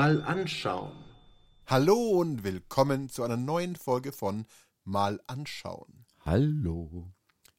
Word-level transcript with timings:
mal 0.00 0.22
anschauen. 0.22 0.92
Hallo 1.66 1.92
und 2.20 2.42
willkommen 2.42 3.10
zu 3.10 3.22
einer 3.22 3.36
neuen 3.36 3.76
Folge 3.76 4.12
von 4.12 4.46
Mal 4.82 5.20
anschauen. 5.26 6.06
Hallo. 6.24 7.12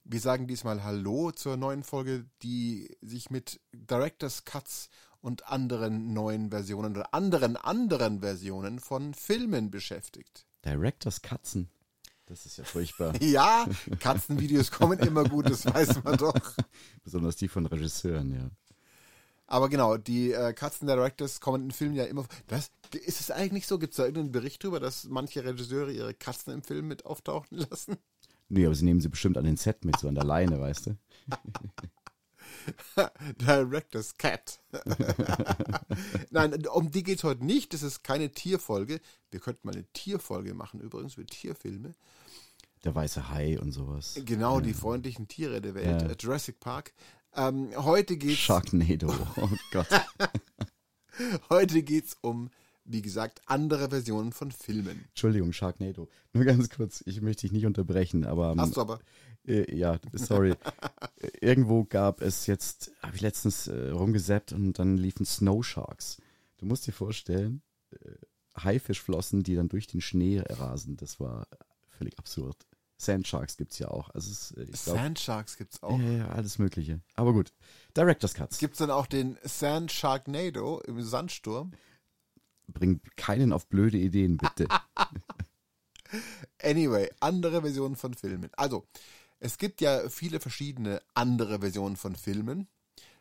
Wir 0.06 0.20
sagen 0.20 0.48
diesmal 0.48 0.84
Hallo 0.84 1.30
zur 1.30 1.56
neuen 1.56 1.84
Folge, 1.84 2.26
die 2.42 2.98
sich 3.00 3.30
mit 3.30 3.62
Director's 3.74 4.44
Cuts 4.44 4.90
und 5.20 5.50
anderen 5.50 6.14
neuen 6.14 6.50
Versionen 6.50 6.98
oder 6.98 7.14
anderen 7.14 7.58
anderen 7.58 8.22
Versionen 8.22 8.80
von 8.80 9.14
Filmen 9.14 9.70
beschäftigt. 9.70 10.48
Directors 10.66 11.22
Katzen. 11.22 11.70
Das 12.26 12.48
ist 12.48 12.58
ja 12.58 12.64
furchtbar. 12.64 13.14
Ja, 13.22 13.68
Katzenvideos 14.00 14.72
kommen 14.72 14.98
immer 14.98 15.26
gut, 15.26 15.48
das 15.48 15.64
weiß 15.68 16.04
man 16.04 16.18
doch. 16.18 16.34
Besonders 17.04 17.36
die 17.36 17.50
von 17.50 17.68
Regisseuren, 17.68 18.34
ja. 18.34 18.50
Aber 19.52 19.68
genau, 19.68 19.98
die 19.98 20.32
äh, 20.32 20.54
Katzen-Directors 20.54 21.42
kommen 21.42 21.66
in 21.66 21.72
Filmen 21.72 21.94
ja 21.94 22.06
immer. 22.06 22.26
Das, 22.48 22.72
ist 22.94 23.20
es 23.20 23.32
eigentlich 23.32 23.68
so? 23.68 23.80
Gibt 23.80 23.92
es 23.92 23.98
da 23.98 24.04
irgendeinen 24.04 24.32
Bericht 24.32 24.64
darüber, 24.64 24.80
dass 24.80 25.10
manche 25.10 25.44
Regisseure 25.44 25.92
ihre 25.92 26.14
Katzen 26.14 26.54
im 26.54 26.64
Film 26.64 26.88
mit 26.88 27.06
auftauchen 27.06 27.58
lassen? 27.70 27.98
Nee, 28.48 28.66
aber 28.66 28.76
sie 28.76 28.86
nehmen 28.86 29.02
sie 29.02 29.10
bestimmt 29.10 29.38
an 29.38 29.44
den 29.44 29.58
Set 29.58 29.84
mit, 29.84 30.00
so 30.00 30.08
an 30.08 30.16
der 30.16 30.24
Leine, 30.24 30.62
weißt 30.62 30.88
du? 30.88 30.98
Director's 33.42 34.16
Cat. 34.18 34.62
Nein, 36.30 36.66
um 36.68 36.90
die 36.90 37.04
geht 37.04 37.18
es 37.18 37.26
heute 37.26 37.46
nicht. 37.46 37.74
Das 37.74 37.84
ist 37.84 38.06
keine 38.06 38.32
Tierfolge. 38.32 39.02
Wir 39.32 39.42
könnten 39.42 39.68
mal 39.68 39.76
eine 39.76 39.86
Tierfolge 39.92 40.54
machen, 40.54 40.80
übrigens, 40.80 41.16
für 41.16 41.26
Tierfilme. 41.26 41.94
Der 42.86 42.96
weiße 42.96 43.30
Hai 43.30 43.60
und 43.60 43.74
sowas. 43.74 44.20
Genau, 44.26 44.62
die 44.62 44.74
freundlichen 44.74 45.28
Tiere 45.28 45.62
der 45.62 45.76
Welt. 45.76 46.02
Ja. 46.02 46.16
Jurassic 46.18 46.60
Park. 46.60 46.94
Ähm, 47.36 47.70
heute 47.76 48.18
geht's, 48.18 48.40
Sharknado. 48.40 49.14
Oh 49.38 49.50
Gott. 49.72 49.88
heute 51.50 51.82
geht's 51.84 52.18
um, 52.22 52.50
wie 52.84 53.02
gesagt, 53.02 53.42
andere 53.46 53.90
Versionen 53.90 54.32
von 54.32 54.52
Filmen. 54.52 55.06
Entschuldigung, 55.10 55.54
Sharknado. 55.54 56.10
Nur 56.34 56.46
ganz 56.46 56.70
kurz, 56.70 57.04
ich 57.06 57.22
möchte 57.22 57.42
dich 57.42 57.52
nicht 57.52 57.66
unterbrechen, 57.66 58.26
aber. 58.26 58.52
ähm, 58.52 58.60
Hast 58.62 58.76
du 58.78 58.82
aber. 58.82 59.00
Äh, 59.48 59.74
ja, 59.76 60.00
sorry. 60.14 60.56
Irgendwo 61.42 61.86
gab 61.86 62.22
es 62.22 62.48
jetzt, 62.48 62.92
habe 63.02 63.16
ich 63.16 63.22
letztens 63.22 63.68
äh, 63.68 63.90
rumgesappt 63.90 64.54
und 64.54 64.78
dann 64.78 64.98
liefen 64.98 65.26
Snow 65.26 65.66
Sharks. 65.66 66.18
Du 66.58 66.66
musst 66.66 66.86
dir 66.86 66.92
vorstellen, 66.92 67.62
äh, 67.92 68.16
Haifischflossen, 68.58 69.44
die 69.44 69.56
dann 69.56 69.70
durch 69.70 69.88
den 69.88 70.02
Schnee 70.02 70.44
rasen, 70.48 70.98
das 70.98 71.20
war 71.20 71.48
völlig 71.90 72.20
absurd. 72.20 72.68
Sand 73.02 73.28
Sharks 73.28 73.58
gibt's 73.58 73.80
ja 73.80 73.88
auch. 73.88 74.10
Also 74.12 74.32
es, 74.32 74.52
ist, 74.52 74.58
äh, 74.58 74.64
ich 74.64 74.84
glaube, 74.84 75.00
Sandsharks 75.00 75.58
gibt's 75.58 75.82
auch. 75.82 76.00
ja, 76.00 76.12
ja, 76.12 76.28
alles 76.30 76.60
Mögliche. 76.60 77.02
Aber 77.16 77.34
gut. 77.34 77.54
Director's 77.98 78.34
Cuts. 78.34 78.60
Gibt's 78.60 78.78
dann 78.78 78.92
auch 78.92 79.08
den 79.08 79.38
Sand 79.44 79.92
Sharknado 79.92 80.80
im 80.82 81.02
Sandsturm? 81.02 81.72
Bringt 82.68 83.18
keinen 83.18 83.52
auf 83.52 83.68
blöde 83.68 83.98
Ideen, 83.98 84.38
bitte. 84.38 84.68
Anyway, 86.62 87.10
andere 87.22 87.62
Versionen 87.62 87.96
von 87.96 88.14
Filmen. 88.14 88.50
Also, 88.58 88.86
es 89.40 89.58
gibt 89.58 89.80
ja 89.80 90.10
viele 90.10 90.42
verschiedene 90.42 91.02
andere 91.14 91.60
Versionen 91.60 91.96
von 91.96 92.18
Filmen. 92.18 92.68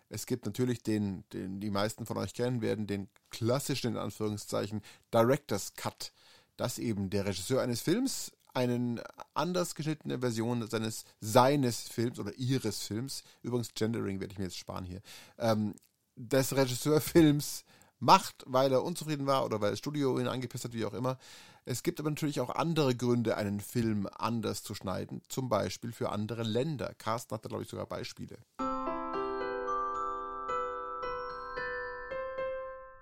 Es 0.09 0.27
gibt 0.27 0.45
natürlich 0.45 0.83
den, 0.83 1.25
den 1.33 1.61
die 1.61 1.71
meisten 1.71 2.05
von 2.05 2.17
euch 2.17 2.35
kennen 2.35 2.63
werden, 2.63 2.89
den 2.89 3.09
klassischen, 3.31 3.93
in 3.93 3.97
Anführungszeichen, 3.97 4.83
Director's 5.15 5.75
Cut. 5.75 6.13
Dass 6.57 6.79
eben 6.79 7.09
der 7.11 7.27
Regisseur 7.27 7.63
eines 7.63 7.81
Films 7.81 8.33
einen 8.55 9.01
anders 9.35 9.75
geschnittene 9.75 10.19
Version 10.19 10.67
seines, 10.69 11.05
seines 11.21 11.89
Films 11.89 12.19
oder 12.19 12.35
ihres 12.37 12.83
Films, 12.83 13.23
übrigens 13.43 13.75
Gendering 13.75 14.21
werde 14.21 14.33
ich 14.33 14.39
mir 14.39 14.45
jetzt 14.45 14.59
sparen 14.59 14.85
hier, 14.85 15.01
ähm, 15.39 15.75
des 16.17 16.55
Regisseurfilms 16.55 17.65
macht, 17.99 18.45
weil 18.47 18.73
er 18.73 18.83
unzufrieden 18.83 19.27
war 19.27 19.45
oder 19.45 19.61
weil 19.61 19.71
das 19.71 19.79
Studio 19.79 20.19
ihn 20.19 20.27
angepisst 20.27 20.65
hat, 20.65 20.73
wie 20.73 20.85
auch 20.85 20.95
immer. 20.95 21.19
Es 21.65 21.83
gibt 21.83 22.01
aber 22.01 22.11
natürlich 22.11 22.41
auch 22.41 22.51
andere 22.51 22.97
Gründe, 22.97 23.37
einen 23.37 23.61
Film 23.61 24.09
anders 24.19 24.63
zu 24.63 24.75
schneiden, 24.75 25.23
zum 25.29 25.49
Beispiel 25.49 25.93
für 25.93 26.11
andere 26.11 26.43
Länder. 26.43 26.95
Carsten 26.97 27.35
hat 27.35 27.45
da, 27.45 27.49
glaube 27.49 27.63
ich, 27.63 27.69
sogar 27.69 27.87
Beispiele. 27.87 28.39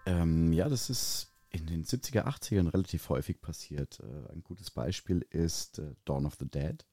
Ähm, 0.06 0.53
ja, 0.53 0.69
das 0.69 0.91
ist 0.91 1.28
in 1.50 1.66
den 1.66 1.84
70er, 1.84 2.25
80ern 2.25 2.72
relativ 2.72 3.09
häufig 3.09 3.41
passiert. 3.41 4.00
Äh, 4.00 4.32
ein 4.32 4.42
gutes 4.42 4.70
Beispiel 4.70 5.26
ist 5.31 5.78
äh, 5.78 5.94
Dawn 6.04 6.26
of 6.26 6.36
the 6.38 6.48
Dead. 6.48 6.84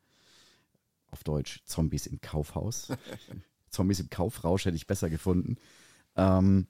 Auf 1.08 1.24
Deutsch 1.24 1.64
Zombies 1.66 2.08
im 2.08 2.22
Kaufhaus. 2.22 2.90
Zombies 3.70 4.00
im 4.00 4.10
Kaufrausch 4.10 4.66
hätte 4.66 4.78
ich 4.78 4.88
besser 4.88 5.10
gefunden. 5.10 5.58
Ähm, 6.16 6.68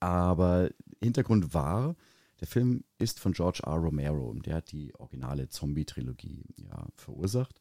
aber 0.00 0.70
Hintergrund 1.00 1.54
war, 1.54 1.96
der 2.40 2.48
Film 2.48 2.84
ist 2.98 3.20
von 3.20 3.32
George 3.32 3.60
R. 3.64 3.74
Romero. 3.74 4.34
Der 4.34 4.56
hat 4.56 4.72
die 4.72 4.94
originale 4.96 5.48
Zombie-Trilogie 5.48 6.44
ja, 6.56 6.88
verursacht. 6.96 7.60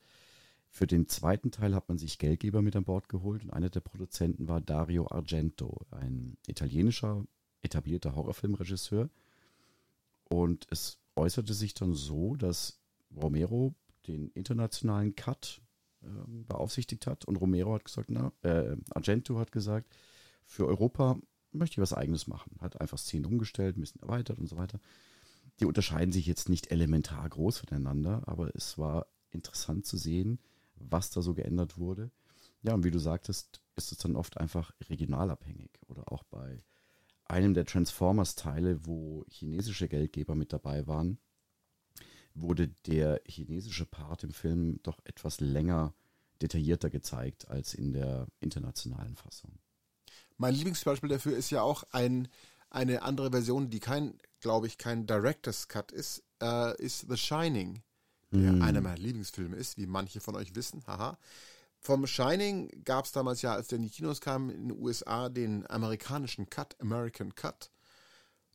Für 0.69 0.87
den 0.87 1.07
zweiten 1.07 1.51
Teil 1.51 1.75
hat 1.75 1.89
man 1.89 1.97
sich 1.97 2.17
Geldgeber 2.17 2.61
mit 2.61 2.75
an 2.75 2.85
Bord 2.85 3.09
geholt 3.09 3.43
und 3.43 3.51
einer 3.51 3.69
der 3.69 3.81
Produzenten 3.81 4.47
war 4.47 4.61
Dario 4.61 5.07
Argento, 5.11 5.85
ein 5.91 6.37
italienischer 6.47 7.25
etablierter 7.61 8.15
Horrorfilmregisseur. 8.15 9.09
Und 10.31 10.65
es 10.69 10.97
äußerte 11.17 11.53
sich 11.53 11.73
dann 11.73 11.93
so, 11.93 12.37
dass 12.37 12.79
Romero 13.13 13.75
den 14.07 14.29
internationalen 14.29 15.13
Cut 15.13 15.61
ähm, 16.03 16.45
beaufsichtigt 16.45 17.05
hat 17.05 17.25
und 17.25 17.35
Romero 17.35 17.73
hat 17.73 17.83
gesagt, 17.83 18.09
na, 18.09 18.31
äh, 18.41 18.77
Argento 18.91 19.37
hat 19.37 19.51
gesagt, 19.51 19.93
für 20.45 20.65
Europa 20.67 21.19
möchte 21.51 21.73
ich 21.73 21.81
was 21.81 21.91
eigenes 21.91 22.27
machen. 22.27 22.55
Hat 22.61 22.79
einfach 22.79 22.97
Szenen 22.97 23.25
umgestellt, 23.25 23.75
ein 23.75 23.81
bisschen 23.81 24.01
erweitert 24.01 24.39
und 24.39 24.47
so 24.47 24.55
weiter. 24.55 24.79
Die 25.59 25.65
unterscheiden 25.65 26.13
sich 26.13 26.25
jetzt 26.27 26.47
nicht 26.47 26.71
elementar 26.71 27.27
groß 27.27 27.57
voneinander, 27.57 28.23
aber 28.25 28.55
es 28.55 28.77
war 28.77 29.07
interessant 29.31 29.85
zu 29.85 29.97
sehen, 29.97 30.39
was 30.75 31.09
da 31.09 31.21
so 31.21 31.33
geändert 31.33 31.77
wurde. 31.77 32.09
Ja, 32.61 32.73
und 32.73 32.85
wie 32.85 32.91
du 32.91 32.99
sagtest, 32.99 33.61
ist 33.75 33.91
es 33.91 33.97
dann 33.97 34.15
oft 34.15 34.37
einfach 34.37 34.73
regionalabhängig 34.89 35.71
oder 35.87 36.09
auch 36.09 36.23
bei 36.23 36.63
einem 37.31 37.53
der 37.53 37.65
Transformers-Teile, 37.65 38.85
wo 38.85 39.25
chinesische 39.29 39.87
Geldgeber 39.87 40.35
mit 40.35 40.53
dabei 40.53 40.85
waren, 40.85 41.17
wurde 42.33 42.67
der 42.85 43.21
chinesische 43.25 43.85
Part 43.85 44.23
im 44.23 44.31
Film 44.33 44.79
doch 44.83 44.99
etwas 45.05 45.39
länger 45.39 45.93
detaillierter 46.41 46.89
gezeigt 46.89 47.47
als 47.49 47.73
in 47.73 47.93
der 47.93 48.27
internationalen 48.39 49.15
Fassung. 49.15 49.51
Mein 50.37 50.55
Lieblingsbeispiel 50.55 51.09
dafür 51.09 51.37
ist 51.37 51.51
ja 51.51 51.61
auch 51.61 51.83
ein, 51.91 52.27
eine 52.69 53.03
andere 53.03 53.31
Version, 53.31 53.69
die 53.69 53.79
kein, 53.79 54.17
glaube 54.39 54.67
ich, 54.67 54.77
kein 54.77 55.05
Director's 55.05 55.67
Cut 55.67 55.91
ist, 55.91 56.23
äh, 56.41 56.75
ist 56.81 57.05
The 57.09 57.17
Shining, 57.17 57.81
der 58.31 58.53
Mm. 58.53 58.61
einer 58.61 58.81
meiner 58.81 58.97
Lieblingsfilme 58.97 59.55
ist, 59.57 59.77
wie 59.77 59.85
manche 59.85 60.19
von 60.21 60.35
euch 60.35 60.55
wissen. 60.55 60.83
Haha. 60.87 61.17
Vom 61.83 62.05
Shining 62.05 62.83
gab 62.85 63.05
es 63.05 63.11
damals 63.11 63.41
ja, 63.41 63.53
als 63.53 63.69
der 63.69 63.77
in 63.77 63.81
die 63.81 63.89
Kinos 63.89 64.21
kam, 64.21 64.51
in 64.51 64.69
den 64.69 64.79
USA 64.79 65.29
den 65.29 65.67
amerikanischen 65.67 66.47
Cut, 66.47 66.79
American 66.79 67.33
Cut. 67.33 67.72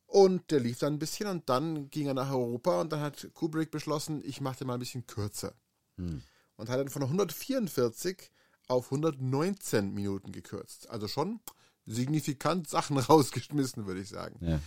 Und 0.05 0.49
der 0.49 0.61
lief 0.61 0.79
dann 0.79 0.93
ein 0.93 0.99
bisschen 0.99 1.27
und 1.27 1.49
dann 1.49 1.89
ging 1.89 2.07
er 2.07 2.13
nach 2.13 2.31
Europa 2.31 2.79
und 2.79 2.93
dann 2.93 3.01
hat 3.01 3.29
Kubrick 3.33 3.69
beschlossen, 3.69 4.21
ich 4.23 4.39
mache 4.39 4.59
den 4.59 4.67
mal 4.67 4.75
ein 4.75 4.79
bisschen 4.79 5.05
kürzer. 5.07 5.53
Hm. 5.97 6.23
Und 6.55 6.69
hat 6.69 6.79
dann 6.79 6.87
von 6.87 7.03
144 7.03 8.31
auf 8.69 8.85
119 8.85 9.93
Minuten 9.93 10.31
gekürzt. 10.31 10.89
Also 10.89 11.09
schon 11.09 11.41
signifikant 11.85 12.69
Sachen 12.69 12.97
rausgeschmissen, 12.97 13.87
würde 13.87 13.99
ich 13.99 14.07
sagen. 14.07 14.37
Ja. 14.39 14.61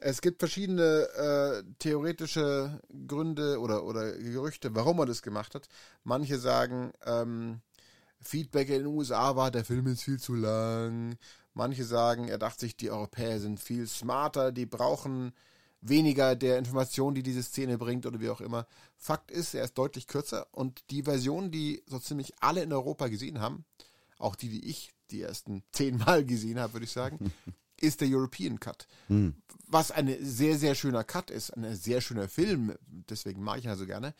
Es 0.00 0.20
gibt 0.20 0.40
verschiedene 0.40 1.08
äh, 1.14 1.62
theoretische 1.78 2.78
Gründe 3.06 3.58
oder, 3.58 3.84
oder 3.84 4.12
Gerüchte, 4.18 4.74
warum 4.74 4.98
er 4.98 5.06
das 5.06 5.22
gemacht 5.22 5.54
hat. 5.54 5.68
Manche 6.04 6.38
sagen, 6.38 6.92
ähm, 7.06 7.62
Feedback 8.22 8.68
in 8.68 8.84
den 8.84 8.86
USA 8.86 9.36
war, 9.36 9.50
der 9.50 9.64
Film 9.64 9.86
ist 9.86 10.02
viel 10.02 10.18
zu 10.18 10.34
lang. 10.34 11.16
Manche 11.54 11.84
sagen, 11.84 12.28
er 12.28 12.38
dachte 12.38 12.60
sich, 12.60 12.76
die 12.76 12.90
Europäer 12.90 13.40
sind 13.40 13.60
viel 13.60 13.86
smarter, 13.86 14.52
die 14.52 14.66
brauchen 14.66 15.32
weniger 15.82 16.36
der 16.36 16.58
Information, 16.58 17.14
die 17.14 17.22
diese 17.22 17.42
Szene 17.42 17.76
bringt 17.76 18.06
oder 18.06 18.20
wie 18.20 18.30
auch 18.30 18.40
immer. 18.40 18.66
Fakt 18.96 19.30
ist, 19.30 19.54
er 19.54 19.64
ist 19.64 19.76
deutlich 19.76 20.06
kürzer 20.06 20.46
und 20.52 20.82
die 20.90 21.02
Version, 21.02 21.50
die 21.50 21.82
so 21.86 21.98
ziemlich 21.98 22.32
alle 22.40 22.62
in 22.62 22.72
Europa 22.72 23.08
gesehen 23.08 23.40
haben, 23.40 23.64
auch 24.18 24.36
die, 24.36 24.48
die 24.48 24.64
ich 24.64 24.92
die 25.10 25.22
ersten 25.22 25.62
zehnmal 25.72 26.24
gesehen 26.24 26.58
habe, 26.58 26.74
würde 26.74 26.84
ich 26.84 26.92
sagen, 26.92 27.32
ist 27.80 28.00
der 28.00 28.08
European 28.08 28.60
Cut. 28.60 28.86
Was 29.66 29.90
ein 29.90 30.16
sehr, 30.20 30.56
sehr 30.56 30.74
schöner 30.74 31.04
Cut 31.04 31.30
ist, 31.30 31.50
ein 31.50 31.74
sehr 31.74 32.00
schöner 32.00 32.28
Film, 32.28 32.76
deswegen 32.86 33.42
mag 33.42 33.58
ich 33.58 33.64
ihn 33.64 33.70
also 33.70 33.86
gerne. 33.86 34.14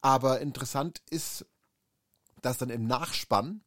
Aber 0.00 0.40
interessant 0.40 1.02
ist, 1.10 1.44
dass 2.42 2.58
dann 2.58 2.70
im 2.70 2.86
Nachspann, 2.86 3.62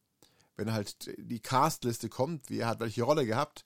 wenn 0.56 0.72
halt 0.74 1.12
die 1.18 1.40
Castliste 1.40 2.10
kommt, 2.10 2.50
wer 2.50 2.68
hat 2.68 2.80
welche 2.80 3.04
Rolle 3.04 3.26
gehabt, 3.26 3.66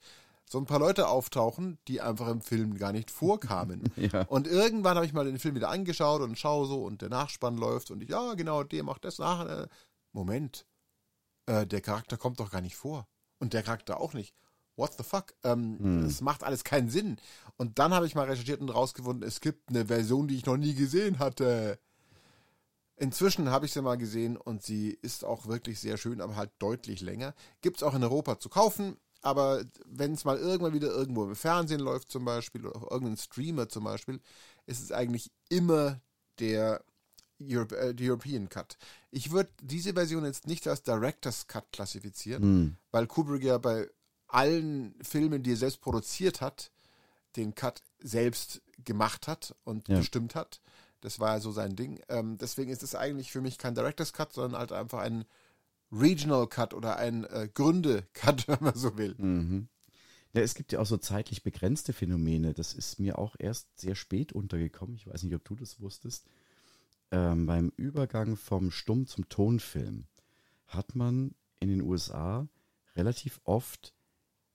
so 0.50 0.58
ein 0.58 0.64
paar 0.64 0.78
Leute 0.78 1.08
auftauchen, 1.08 1.78
die 1.88 2.00
einfach 2.00 2.28
im 2.28 2.40
Film 2.40 2.78
gar 2.78 2.92
nicht 2.92 3.10
vorkamen. 3.10 3.84
Ja. 3.96 4.22
Und 4.22 4.46
irgendwann 4.46 4.96
habe 4.96 5.04
ich 5.04 5.12
mal 5.12 5.26
den 5.26 5.38
Film 5.38 5.54
wieder 5.54 5.68
angeschaut 5.68 6.22
und 6.22 6.38
schaue 6.38 6.66
so 6.66 6.84
und 6.84 7.02
der 7.02 7.10
Nachspann 7.10 7.58
läuft 7.58 7.90
und 7.90 8.02
ich, 8.02 8.08
ja, 8.08 8.34
genau, 8.34 8.62
der 8.64 8.82
macht 8.82 9.04
das 9.04 9.18
nach. 9.18 9.46
Äh, 9.46 9.68
Moment, 10.12 10.64
äh, 11.46 11.66
der 11.66 11.80
Charakter 11.82 12.16
kommt 12.16 12.40
doch 12.40 12.50
gar 12.50 12.62
nicht 12.62 12.76
vor. 12.76 13.06
Und 13.38 13.52
der 13.52 13.62
Charakter 13.62 14.00
auch 14.00 14.14
nicht. 14.14 14.34
What 14.76 14.94
the 14.96 15.02
fuck? 15.02 15.34
Ähm, 15.42 16.02
Das 16.04 16.20
macht 16.20 16.44
alles 16.44 16.64
keinen 16.64 16.88
Sinn. 16.88 17.16
Und 17.56 17.78
dann 17.78 17.92
habe 17.92 18.06
ich 18.06 18.14
mal 18.14 18.26
recherchiert 18.26 18.60
und 18.60 18.70
rausgefunden, 18.70 19.26
es 19.26 19.40
gibt 19.40 19.68
eine 19.68 19.86
Version, 19.86 20.28
die 20.28 20.36
ich 20.36 20.46
noch 20.46 20.56
nie 20.56 20.74
gesehen 20.74 21.18
hatte. 21.18 21.78
Inzwischen 22.98 23.50
habe 23.50 23.66
ich 23.66 23.72
sie 23.72 23.82
mal 23.82 23.96
gesehen 23.96 24.36
und 24.36 24.62
sie 24.62 24.90
ist 25.02 25.24
auch 25.24 25.46
wirklich 25.46 25.78
sehr 25.78 25.96
schön, 25.96 26.20
aber 26.20 26.36
halt 26.36 26.50
deutlich 26.58 27.00
länger. 27.00 27.34
Gibt 27.60 27.76
es 27.78 27.82
auch 27.82 27.94
in 27.94 28.02
Europa 28.02 28.38
zu 28.38 28.48
kaufen, 28.48 28.96
aber 29.22 29.64
wenn 29.86 30.14
es 30.14 30.24
mal 30.24 30.36
irgendwann 30.36 30.74
wieder 30.74 30.88
irgendwo 30.88 31.24
im 31.24 31.36
Fernsehen 31.36 31.80
läuft 31.80 32.10
zum 32.10 32.24
Beispiel 32.24 32.66
oder 32.66 32.76
auf 32.76 32.90
irgendeinem 32.90 33.16
Streamer 33.16 33.68
zum 33.68 33.84
Beispiel, 33.84 34.20
ist 34.66 34.82
es 34.82 34.92
eigentlich 34.92 35.30
immer 35.48 36.00
der 36.40 36.82
Europe, 37.40 37.76
äh, 37.76 37.94
European 38.00 38.48
Cut. 38.48 38.76
Ich 39.10 39.30
würde 39.30 39.50
diese 39.62 39.94
Version 39.94 40.24
jetzt 40.24 40.46
nicht 40.46 40.66
als 40.66 40.82
Director's 40.82 41.46
Cut 41.46 41.70
klassifizieren, 41.72 42.42
weil 42.90 43.06
Kubrick 43.06 43.44
ja 43.44 43.58
bei 43.58 43.88
allen 44.26 44.94
Filmen, 45.02 45.42
die 45.42 45.52
er 45.52 45.56
selbst 45.56 45.80
produziert 45.80 46.40
hat, 46.40 46.70
den 47.36 47.54
Cut 47.54 47.82
selbst 48.00 48.60
gemacht 48.84 49.28
hat 49.28 49.54
und 49.64 49.88
Ja. 49.88 49.98
bestimmt 49.98 50.34
hat. 50.34 50.60
Das 51.00 51.20
war 51.20 51.34
ja 51.34 51.40
so 51.40 51.52
sein 51.52 51.76
Ding. 51.76 52.00
Ähm, 52.08 52.38
deswegen 52.38 52.70
ist 52.70 52.82
es 52.82 52.94
eigentlich 52.94 53.30
für 53.30 53.40
mich 53.40 53.58
kein 53.58 53.74
Director's 53.74 54.12
Cut, 54.12 54.32
sondern 54.32 54.58
halt 54.58 54.72
einfach 54.72 55.00
ein 55.00 55.24
Regional 55.92 56.46
Cut 56.46 56.74
oder 56.74 56.96
ein 56.96 57.24
äh, 57.24 57.48
Gründe-Cut, 57.52 58.48
wenn 58.48 58.58
man 58.60 58.74
so 58.74 58.96
will. 58.98 59.14
Mhm. 59.18 59.68
Ja, 60.34 60.42
es 60.42 60.54
gibt 60.54 60.72
ja 60.72 60.80
auch 60.80 60.86
so 60.86 60.98
zeitlich 60.98 61.42
begrenzte 61.42 61.92
Phänomene. 61.92 62.52
Das 62.52 62.74
ist 62.74 63.00
mir 63.00 63.18
auch 63.18 63.36
erst 63.38 63.68
sehr 63.80 63.94
spät 63.94 64.32
untergekommen. 64.32 64.96
Ich 64.96 65.06
weiß 65.06 65.22
nicht, 65.22 65.34
ob 65.34 65.44
du 65.44 65.54
das 65.54 65.80
wusstest. 65.80 66.26
Ähm, 67.10 67.46
beim 67.46 67.72
Übergang 67.76 68.36
vom 68.36 68.70
Stumm 68.70 69.06
zum 69.06 69.28
Tonfilm 69.30 70.06
hat 70.66 70.94
man 70.94 71.34
in 71.60 71.70
den 71.70 71.80
USA 71.80 72.46
relativ 72.94 73.40
oft 73.44 73.94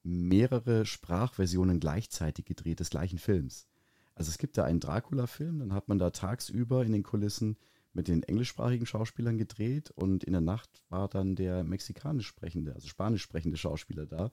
mehrere 0.04 0.86
Sprachversionen 0.86 1.80
gleichzeitig 1.80 2.44
gedreht 2.44 2.78
des 2.78 2.90
gleichen 2.90 3.18
Films. 3.18 3.66
Also 4.14 4.30
es 4.30 4.38
gibt 4.38 4.56
da 4.58 4.64
einen 4.64 4.80
Dracula-Film, 4.80 5.58
dann 5.58 5.72
hat 5.72 5.88
man 5.88 5.98
da 5.98 6.10
tagsüber 6.10 6.84
in 6.84 6.92
den 6.92 7.02
Kulissen 7.02 7.56
mit 7.92 8.08
den 8.08 8.22
englischsprachigen 8.22 8.86
Schauspielern 8.86 9.38
gedreht 9.38 9.90
und 9.92 10.24
in 10.24 10.32
der 10.32 10.40
Nacht 10.40 10.82
war 10.88 11.08
dann 11.08 11.36
der 11.36 11.62
mexikanisch 11.64 12.26
sprechende, 12.26 12.74
also 12.74 12.88
spanisch 12.88 13.22
sprechende 13.22 13.56
Schauspieler 13.56 14.06
da, 14.06 14.30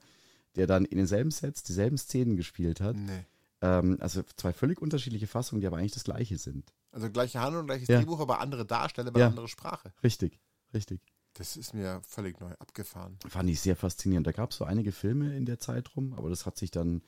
der 0.56 0.66
dann 0.66 0.84
in 0.84 0.98
denselben 0.98 1.30
Sets 1.30 1.62
dieselben 1.62 1.96
Szenen 1.96 2.36
gespielt 2.36 2.80
hat. 2.80 2.96
Nee. 2.96 3.24
Ähm, 3.60 3.98
also 4.00 4.22
zwei 4.36 4.52
völlig 4.52 4.82
unterschiedliche 4.82 5.26
Fassungen, 5.28 5.60
die 5.60 5.66
aber 5.66 5.76
eigentlich 5.78 5.92
das 5.92 6.04
gleiche 6.04 6.38
sind. 6.38 6.72
Also 6.90 7.10
gleiche 7.10 7.40
Handlung, 7.40 7.66
gleiches 7.66 7.88
Ja. 7.88 7.98
Drehbuch, 7.98 8.20
aber 8.20 8.40
andere 8.40 8.66
Darsteller, 8.66 9.08
aber 9.08 9.20
Ja. 9.20 9.28
andere 9.28 9.48
Sprache. 9.48 9.92
Richtig, 10.02 10.40
richtig. 10.74 11.00
Das 11.34 11.56
ist 11.56 11.72
mir 11.72 12.00
völlig 12.06 12.40
neu 12.40 12.52
abgefahren. 12.58 13.16
Fand 13.26 13.48
ich 13.48 13.60
sehr 13.60 13.76
faszinierend. 13.76 14.26
Da 14.26 14.32
gab 14.32 14.50
es 14.50 14.56
so 14.58 14.64
einige 14.64 14.92
Filme 14.92 15.34
in 15.36 15.46
der 15.46 15.58
Zeit 15.58 15.96
rum, 15.96 16.12
aber 16.12 16.28
das 16.28 16.44
hat 16.44 16.58
sich 16.58 16.70
dann, 16.70 17.02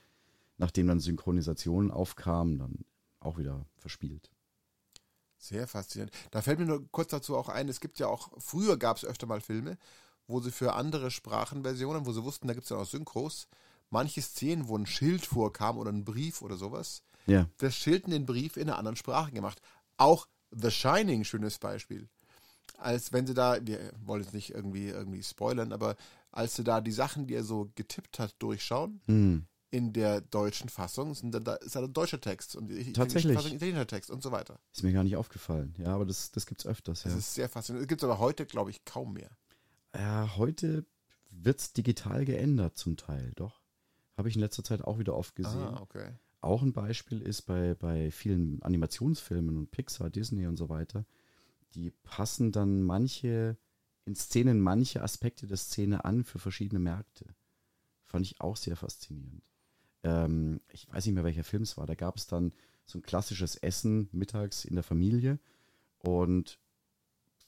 nachdem 0.57 0.87
dann 0.87 1.01
Synchronisationen 1.01 1.91
aufkamen, 1.91 2.59
dann 2.59 2.85
auch 3.21 3.39
wieder 3.39 3.67
verspielt. 3.77 4.31
Sehr 5.37 5.67
faszinierend. 5.67 6.15
Da 6.31 6.41
fällt 6.41 6.59
mir 6.59 6.67
nur 6.67 6.89
kurz 6.91 7.11
dazu 7.11 7.37
auch 7.37 7.49
ein, 7.49 7.69
es 7.69 7.81
gibt 7.81 7.99
ja 7.99 8.07
auch, 8.07 8.31
früher 8.39 8.79
gab 8.79 8.97
es 8.97 9.05
öfter 9.05 9.27
mal 9.27 9.41
Filme, 9.41 9.77
wo 10.27 10.41
sie 10.41 10.51
für 10.51 10.75
andere 10.75 11.11
Sprachenversionen, 11.11 12.07
wo 12.07 12.13
sie 12.13 12.25
wussten, 12.25 12.49
da 12.49 12.55
gibt 12.55 12.65
es 12.65 12.71
ja 12.71 12.79
auch 12.79 12.87
Synchros, 12.87 13.47
manche 13.91 14.23
Szenen, 14.23 14.69
wo 14.69 14.77
ein 14.77 14.87
Schild 14.87 15.27
vorkam 15.27 15.77
oder 15.77 15.93
ein 15.93 16.05
Brief 16.05 16.41
oder 16.41 16.57
sowas, 16.57 17.03
Ja, 17.27 17.49
das 17.59 17.77
Schild 17.77 18.05
in 18.05 18.13
den 18.13 18.27
Brief 18.27 18.57
in 18.57 18.69
einer 18.69 18.79
anderen 18.79 18.97
Sprache 18.97 19.33
gemacht. 19.33 19.61
Auch 19.97 20.27
The 20.51 20.71
Shining, 20.71 21.25
schönes 21.25 21.59
Beispiel. 21.59 22.09
Als 22.79 23.13
wenn 23.13 23.27
sie 23.27 23.35
da, 23.35 23.59
wir 23.65 23.93
wollen 24.05 24.23
jetzt 24.23 24.35
nicht 24.35 24.51
irgendwie, 24.51 24.89
irgendwie 24.89 25.23
spoilern, 25.23 25.73
aber 25.73 25.97
als 26.33 26.57
sie 26.57 26.65
da 26.65 26.81
die 26.81 26.93
Sachen, 26.93 27.27
die 27.27 27.35
er 27.35 27.45
so 27.45 27.71
getippt 27.75 28.19
hat, 28.19 28.35
durchschauen, 28.39 29.01
hm. 29.07 29.47
In 29.75 29.93
der 29.93 30.21
deutschen 30.21 30.69
Fassung 30.69 31.15
sind 31.15 31.33
da 31.33 31.55
ist 31.57 31.75
da 31.75 31.83
ein 31.83 31.93
deutscher 31.93 32.21
Text 32.21 32.55
und 32.55 32.69
die 32.69 32.93
Tatsächlich. 32.93 33.35
Fassung 33.35 33.53
italienischer 33.53 33.87
Text 33.89 34.11
und 34.11 34.23
so 34.23 34.31
weiter. 34.31 34.61
ist 34.73 34.83
mir 34.85 34.93
gar 34.93 35.03
nicht 35.05 35.17
aufgefallen. 35.17 35.75
Ja, 35.79 35.89
aber 35.95 36.05
das, 36.07 36.31
das 36.31 36.47
gibt 36.47 36.61
es 36.61 36.67
öfters. 36.67 37.03
Das 37.03 37.13
Ja. 37.13 37.19
ist 37.19 37.35
sehr 37.35 37.49
faszinierend. 37.49 37.85
Das 37.85 37.89
gibt 37.89 38.03
es 38.03 38.05
aber 38.09 38.19
heute, 38.21 38.47
glaube 38.47 38.71
ich, 38.71 38.85
kaum 38.85 39.15
mehr. 39.15 39.31
Ja, 39.95 40.37
heute 40.37 40.87
wird 41.31 41.59
es 41.61 41.73
digital 41.73 42.25
geändert 42.25 42.77
zum 42.79 42.97
Teil, 42.97 43.33
doch. 43.35 43.61
Habe 44.17 44.29
ich 44.29 44.37
in 44.37 44.41
letzter 44.41 44.63
Zeit 44.63 44.83
auch 44.83 44.99
wieder 45.01 45.17
oft 45.17 45.35
gesehen. 45.35 45.59
Ah, 45.61 45.81
okay. 45.83 46.13
Auch 46.41 46.63
ein 46.63 46.73
Beispiel 46.73 47.21
ist 47.21 47.43
bei, 47.43 47.75
bei 47.75 48.11
vielen 48.13 48.63
Animationsfilmen 48.63 49.57
und 49.57 49.71
Pixar, 49.73 50.09
Disney 50.11 50.47
und 50.47 50.57
so 50.57 50.69
weiter, 50.69 51.05
die 51.75 51.91
passen 51.91 52.53
dann 52.53 52.83
manche, 52.83 53.57
in 54.05 54.15
Szenen 54.15 54.61
manche 54.61 55.03
Aspekte 55.03 55.49
der 55.49 55.57
Szene 55.57 56.05
an 56.05 56.23
für 56.23 56.39
verschiedene 56.39 56.79
Märkte. 56.79 57.27
Fand 58.05 58.27
ich 58.27 58.41
auch 58.41 58.57
sehr 58.57 58.77
faszinierend. 58.77 59.43
Ähm, 60.05 60.61
ich 60.71 60.87
weiß 60.93 61.07
nicht 61.07 61.15
mehr, 61.15 61.25
welcher 61.25 61.45
Film 61.45 61.63
es 61.63 61.77
war. 61.77 61.87
Da 61.87 61.95
gab 61.95 62.17
es 62.17 62.27
dann 62.27 62.53
so 62.87 62.99
ein 62.99 63.03
klassisches 63.03 63.57
Essen 63.57 64.09
mittags 64.13 64.65
in 64.65 64.75
der 64.75 64.85
Familie 64.85 65.39
und 65.99 66.59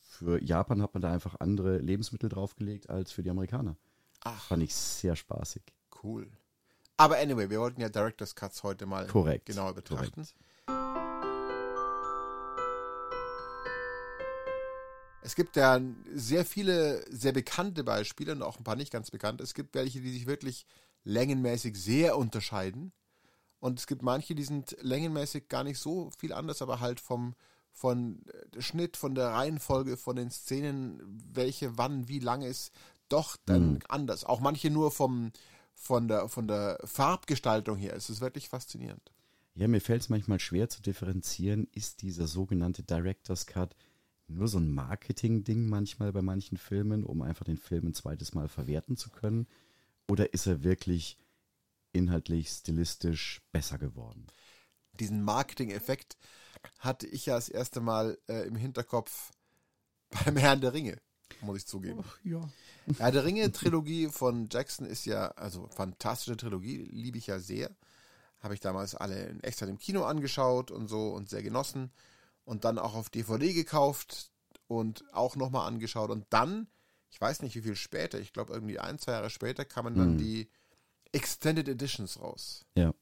für 0.01 0.43
Japan 0.43 0.81
hat 0.83 0.95
man 0.95 1.03
da 1.03 1.13
einfach 1.13 1.37
andere 1.41 1.79
Lebensmittel 1.79 2.29
draufgelegt 2.31 2.89
als 2.89 3.13
für 3.13 3.23
die 3.23 3.31
Amerikaner. 3.31 3.77
Ach, 4.25 4.43
Fand 4.45 4.63
ich 4.63 4.75
sehr 4.75 5.15
spaßig. 5.15 5.63
cool. 6.03 6.27
Aber 6.97 7.19
anyway, 7.19 7.51
wir 7.51 7.61
wollten 7.61 7.83
ja 7.83 7.91
Director's 7.91 8.35
Cuts 8.35 8.63
heute 8.63 8.87
mal 8.87 9.07
Korrekt. 9.07 9.45
genauer 9.47 9.75
betrachten. 9.75 10.23
Korrekt. 10.23 10.35
Es 15.23 15.35
gibt 15.35 15.57
ja 15.57 15.81
sehr 16.15 16.45
viele 16.45 17.05
sehr 17.11 17.33
bekannte 17.33 17.83
Beispiele 17.83 18.33
und 18.33 18.43
auch 18.43 18.59
ein 18.59 18.65
paar 18.65 18.77
nicht 18.77 18.93
ganz 18.93 19.11
bekannte. 19.11 19.43
Es 19.43 19.55
gibt 19.55 19.75
welche, 19.75 20.01
die 20.01 20.11
sich 20.13 20.27
wirklich 20.27 20.67
längenmäßig 21.07 21.77
sehr 21.77 22.19
unterscheiden. 22.19 22.93
Und 23.61 23.79
es 23.79 23.87
gibt 23.87 24.03
manche, 24.03 24.35
die 24.35 24.43
sind 24.43 24.77
längenmäßig 24.83 25.49
gar 25.49 25.65
nicht 25.65 25.79
so 25.79 26.11
viel 26.19 26.33
anders, 26.33 26.61
aber 26.61 26.81
halt 26.81 27.01
vom 27.01 27.35
von 27.73 28.23
der 28.55 28.63
Schnitt, 28.63 28.97
von 28.97 29.15
der 29.15 29.29
Reihenfolge, 29.29 29.99
von 29.99 30.17
den 30.17 30.31
Szenen, 30.31 30.99
welche 31.35 31.77
wann 31.77 32.09
wie 32.09 32.21
lang 32.21 32.41
ist, 32.41 32.73
doch 33.11 33.37
dann 33.45 33.75
Mhm. 33.75 33.79
anders. 33.89 34.25
Auch 34.25 34.41
manche 34.41 34.71
nur 34.71 34.91
vom 34.91 35.31
von 35.75 36.09
der 36.09 36.29
von 36.29 36.49
der 36.49 36.79
Farbgestaltung 36.85 37.77
her. 37.77 37.95
Es 37.95 38.09
ist 38.11 38.21
wirklich 38.23 38.49
faszinierend. 38.49 39.13
Ja, 39.55 39.69
mir 39.69 39.81
fällt 39.81 40.03
es 40.03 40.09
manchmal 40.09 40.41
schwer 40.41 40.69
zu 40.69 40.83
differenzieren, 40.83 41.69
ist 41.73 42.03
dieser 42.03 42.27
sogenannte 42.27 42.83
Director's 42.83 43.47
Cut 43.47 43.77
nur 44.29 44.49
so 44.49 44.59
ein 44.59 44.73
Marketing-Ding 44.75 45.69
manchmal 45.69 46.13
bei 46.13 46.23
manchen 46.23 46.59
Filmen, 46.59 47.05
um 47.05 47.23
einfach 47.23 47.45
den 47.45 47.59
Film 47.59 47.87
ein 47.89 47.95
zweites 47.95 48.35
Mal 48.35 48.49
verwerten 48.49 48.97
zu 48.97 49.11
können? 49.11 49.47
Oder 50.09 50.33
ist 50.33 50.47
er 50.47 50.63
wirklich 50.63 51.19
inhaltlich, 51.93 52.49
stilistisch 52.49 53.41
besser 53.53 53.79
geworden? 53.79 54.27
diesen 54.97 55.23
Marketing-Effekt 55.23 56.17
hatte 56.79 57.07
ich 57.07 57.27
ja 57.27 57.37
das 57.37 57.49
erste 57.49 57.81
Mal 57.81 58.19
äh, 58.29 58.47
im 58.47 58.57
Hinterkopf 58.57 59.31
beim 60.25 60.37
Herrn 60.37 60.61
der 60.61 60.73
Ringe, 60.73 61.01
muss 61.41 61.59
ich 61.59 61.67
zugeben. 61.67 62.05
ja. 62.25 62.49
Herr 62.99 63.11
der 63.11 63.25
Ringe-Trilogie 63.25 64.09
von 64.09 64.49
Jackson 64.51 64.87
ist 64.87 65.07
ja, 65.07 65.29
also 65.33 65.69
fantastische 65.69 66.37
Trilogie, 66.37 66.89
liebe 66.91 67.19
ich 67.19 67.27
ja 67.27 67.41
sehr. 67.41 67.75
Habe 68.39 68.55
ich 68.55 68.61
damals 68.61 68.95
alle 68.95 69.27
in 69.27 69.43
extra 69.43 69.67
im 69.67 69.79
Kino 69.79 70.05
angeschaut 70.05 70.71
und 70.71 70.87
so 70.87 71.09
und 71.09 71.29
sehr 71.29 71.43
genossen. 71.43 71.91
Und 72.45 72.65
dann 72.65 72.79
auch 72.79 72.95
auf 72.95 73.11
DVD 73.11 73.53
gekauft 73.55 74.31
und 74.69 75.03
auch 75.13 75.35
nochmal 75.35 75.67
angeschaut. 75.67 76.11
Und 76.11 76.27
dann, 76.31 76.69
ich 77.17 77.21
weiß 77.23 77.41
nicht 77.41 77.57
wie 77.57 77.63
viel 77.63 77.77
später, 77.77 78.21
ich 78.21 78.35
glaube 78.35 78.53
irgendwie 78.53 78.79
ein, 78.79 78.99
zwei 78.99 79.13
Jahre 79.13 79.31
später, 79.31 79.65
kamen 79.65 79.95
dann 79.97 80.13
Mhm. 80.15 80.19
die 80.19 80.51
Extended 81.13 81.67
Editions 81.67 82.21
raus. 82.21 82.67
Ja. 82.75 82.93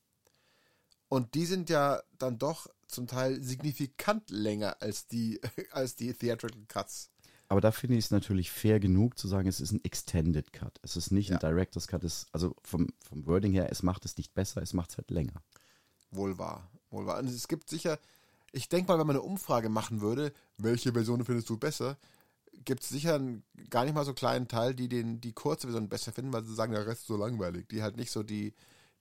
Und 1.09 1.35
die 1.35 1.47
sind 1.47 1.69
ja 1.69 2.01
dann 2.19 2.39
doch 2.39 2.69
zum 2.87 3.09
Teil 3.09 3.43
signifikant 3.43 4.31
länger 4.31 4.77
als 4.81 5.09
die, 5.09 5.41
als 5.73 5.97
die 5.97 6.15
Theatrical 6.15 6.63
Cuts. 6.69 7.11
Aber 7.49 7.61
da 7.61 7.73
finde 7.73 7.97
ich 7.97 8.05
es 8.05 8.11
natürlich 8.13 8.53
fair 8.53 8.79
genug 8.79 9.19
zu 9.19 9.27
sagen, 9.27 9.49
es 9.49 9.61
ist 9.61 9.73
ein 9.73 9.83
Extended 9.85 10.53
Cut. 10.53 10.79
Es 10.83 10.97
ist 10.97 11.11
nicht 11.11 11.31
Ja. 11.31 11.37
ein 11.37 11.41
Director's 11.41 11.89
Cut. 11.89 12.05
Es, 12.05 12.27
also 12.31 12.55
vom, 12.63 12.91
vom 13.03 13.27
Wording 13.27 13.51
her, 13.53 13.69
es 13.73 13.83
macht 13.83 14.05
es 14.05 14.17
nicht 14.17 14.33
besser, 14.33 14.63
es 14.63 14.75
macht 14.75 14.91
es 14.91 14.97
halt 14.97 15.11
länger. 15.11 15.43
Wohl 16.13 16.39
wahr. 16.39 16.71
Wohl 16.91 17.05
wahr. 17.07 17.19
Und 17.19 17.29
es 17.29 17.49
gibt 17.49 17.69
sicher, 17.69 17.99
ich 18.53 18.69
denke 18.69 18.93
mal, 18.93 18.99
wenn 19.01 19.09
man 19.09 19.17
eine 19.17 19.25
Umfrage 19.25 19.69
machen 19.69 20.01
würde, 20.01 20.33
welche 20.57 20.93
Version 20.93 21.25
findest 21.25 21.49
du 21.51 21.57
besser, 21.59 21.99
gibt 22.65 22.83
es 22.83 22.89
sicher 22.89 23.15
einen 23.15 23.45
gar 23.71 23.85
nicht 23.85 23.95
mal 23.95 24.05
so 24.05 24.15
kleinen 24.15 24.49
Teil, 24.49 24.75
die 24.75 24.89
den, 24.89 25.21
die 25.21 25.33
kurze 25.33 25.67
Version 25.67 25.89
besser 25.89 26.13
finden, 26.13 26.33
weil 26.33 26.45
sie 26.45 26.55
sagen, 26.55 26.73
der 26.73 26.87
Rest 26.87 27.03
ist 27.03 27.09
so 27.09 27.17
langweilig. 27.17 27.69
Die 27.69 27.83
halt 27.83 27.97
nicht 27.97 28.11
so 28.11 28.23
die, 28.23 28.55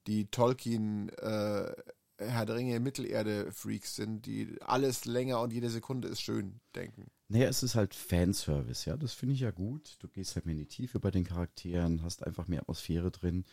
die 0.08 0.26
Tolkien 0.28 1.10
äh, 1.10 1.72
Herr 2.18 2.46
der 2.46 2.56
Ringe 2.56 2.80
Mittelerde-Freaks 2.80 3.96
sind, 3.96 4.26
die 4.26 4.58
alles 4.62 5.06
länger 5.06 5.42
und 5.42 5.52
jede 5.52 5.70
Sekunde 5.70 6.08
ist 6.08 6.22
schön 6.22 6.60
denken. 6.76 7.08
Naja, 7.28 7.48
es 7.48 7.64
ist 7.64 7.76
halt 7.76 7.96
Fanservice, 7.96 8.86
ja. 8.86 8.98
Das 8.98 9.14
finde 9.14 9.34
ich 9.36 9.42
ja 9.42 9.52
gut. 9.52 9.98
Du 10.00 10.08
gehst 10.08 10.36
halt 10.36 10.46
mehr 10.46 10.54
in 10.54 10.60
die 10.60 10.68
Tiefe 10.68 11.00
bei 11.00 11.12
den 11.12 11.24
Charakteren, 11.24 12.04
hast 12.04 12.24
einfach 12.26 12.48
mehr 12.48 12.62
Atmosphäre 12.62 13.12
drin. 13.12 13.46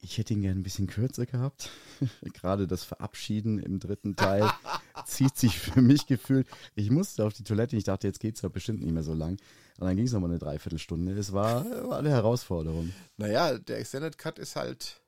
Ich 0.00 0.18
hätte 0.18 0.34
ihn 0.34 0.42
gerne 0.42 0.60
ein 0.60 0.64
bisschen 0.64 0.86
kürzer 0.86 1.26
gehabt. 1.26 1.70
Gerade 2.34 2.66
das 2.66 2.84
Verabschieden 2.84 3.58
im 3.58 3.78
dritten 3.78 4.16
Teil 4.16 4.50
zieht 5.06 5.36
sich 5.36 5.58
für 5.58 5.80
mich 5.80 6.06
gefühlt. 6.06 6.46
Ich 6.74 6.90
musste 6.90 7.24
auf 7.24 7.32
die 7.32 7.44
Toilette. 7.44 7.76
Ich 7.76 7.84
dachte, 7.84 8.06
jetzt 8.06 8.20
geht 8.20 8.36
es 8.36 8.42
ja 8.42 8.48
bestimmt 8.48 8.82
nicht 8.82 8.92
mehr 8.92 9.02
so 9.02 9.14
lang. 9.14 9.38
Und 9.78 9.86
dann 9.86 9.96
ging 9.96 10.06
es 10.06 10.12
nochmal 10.12 10.30
eine 10.30 10.38
Dreiviertelstunde. 10.38 11.12
Es 11.12 11.32
war, 11.32 11.64
war 11.88 11.98
eine 11.98 12.10
Herausforderung. 12.10 12.92
Naja, 13.16 13.58
der 13.58 13.78
Extended 13.78 14.18
Cut 14.18 14.38
ist 14.38 14.56
halt 14.56 15.02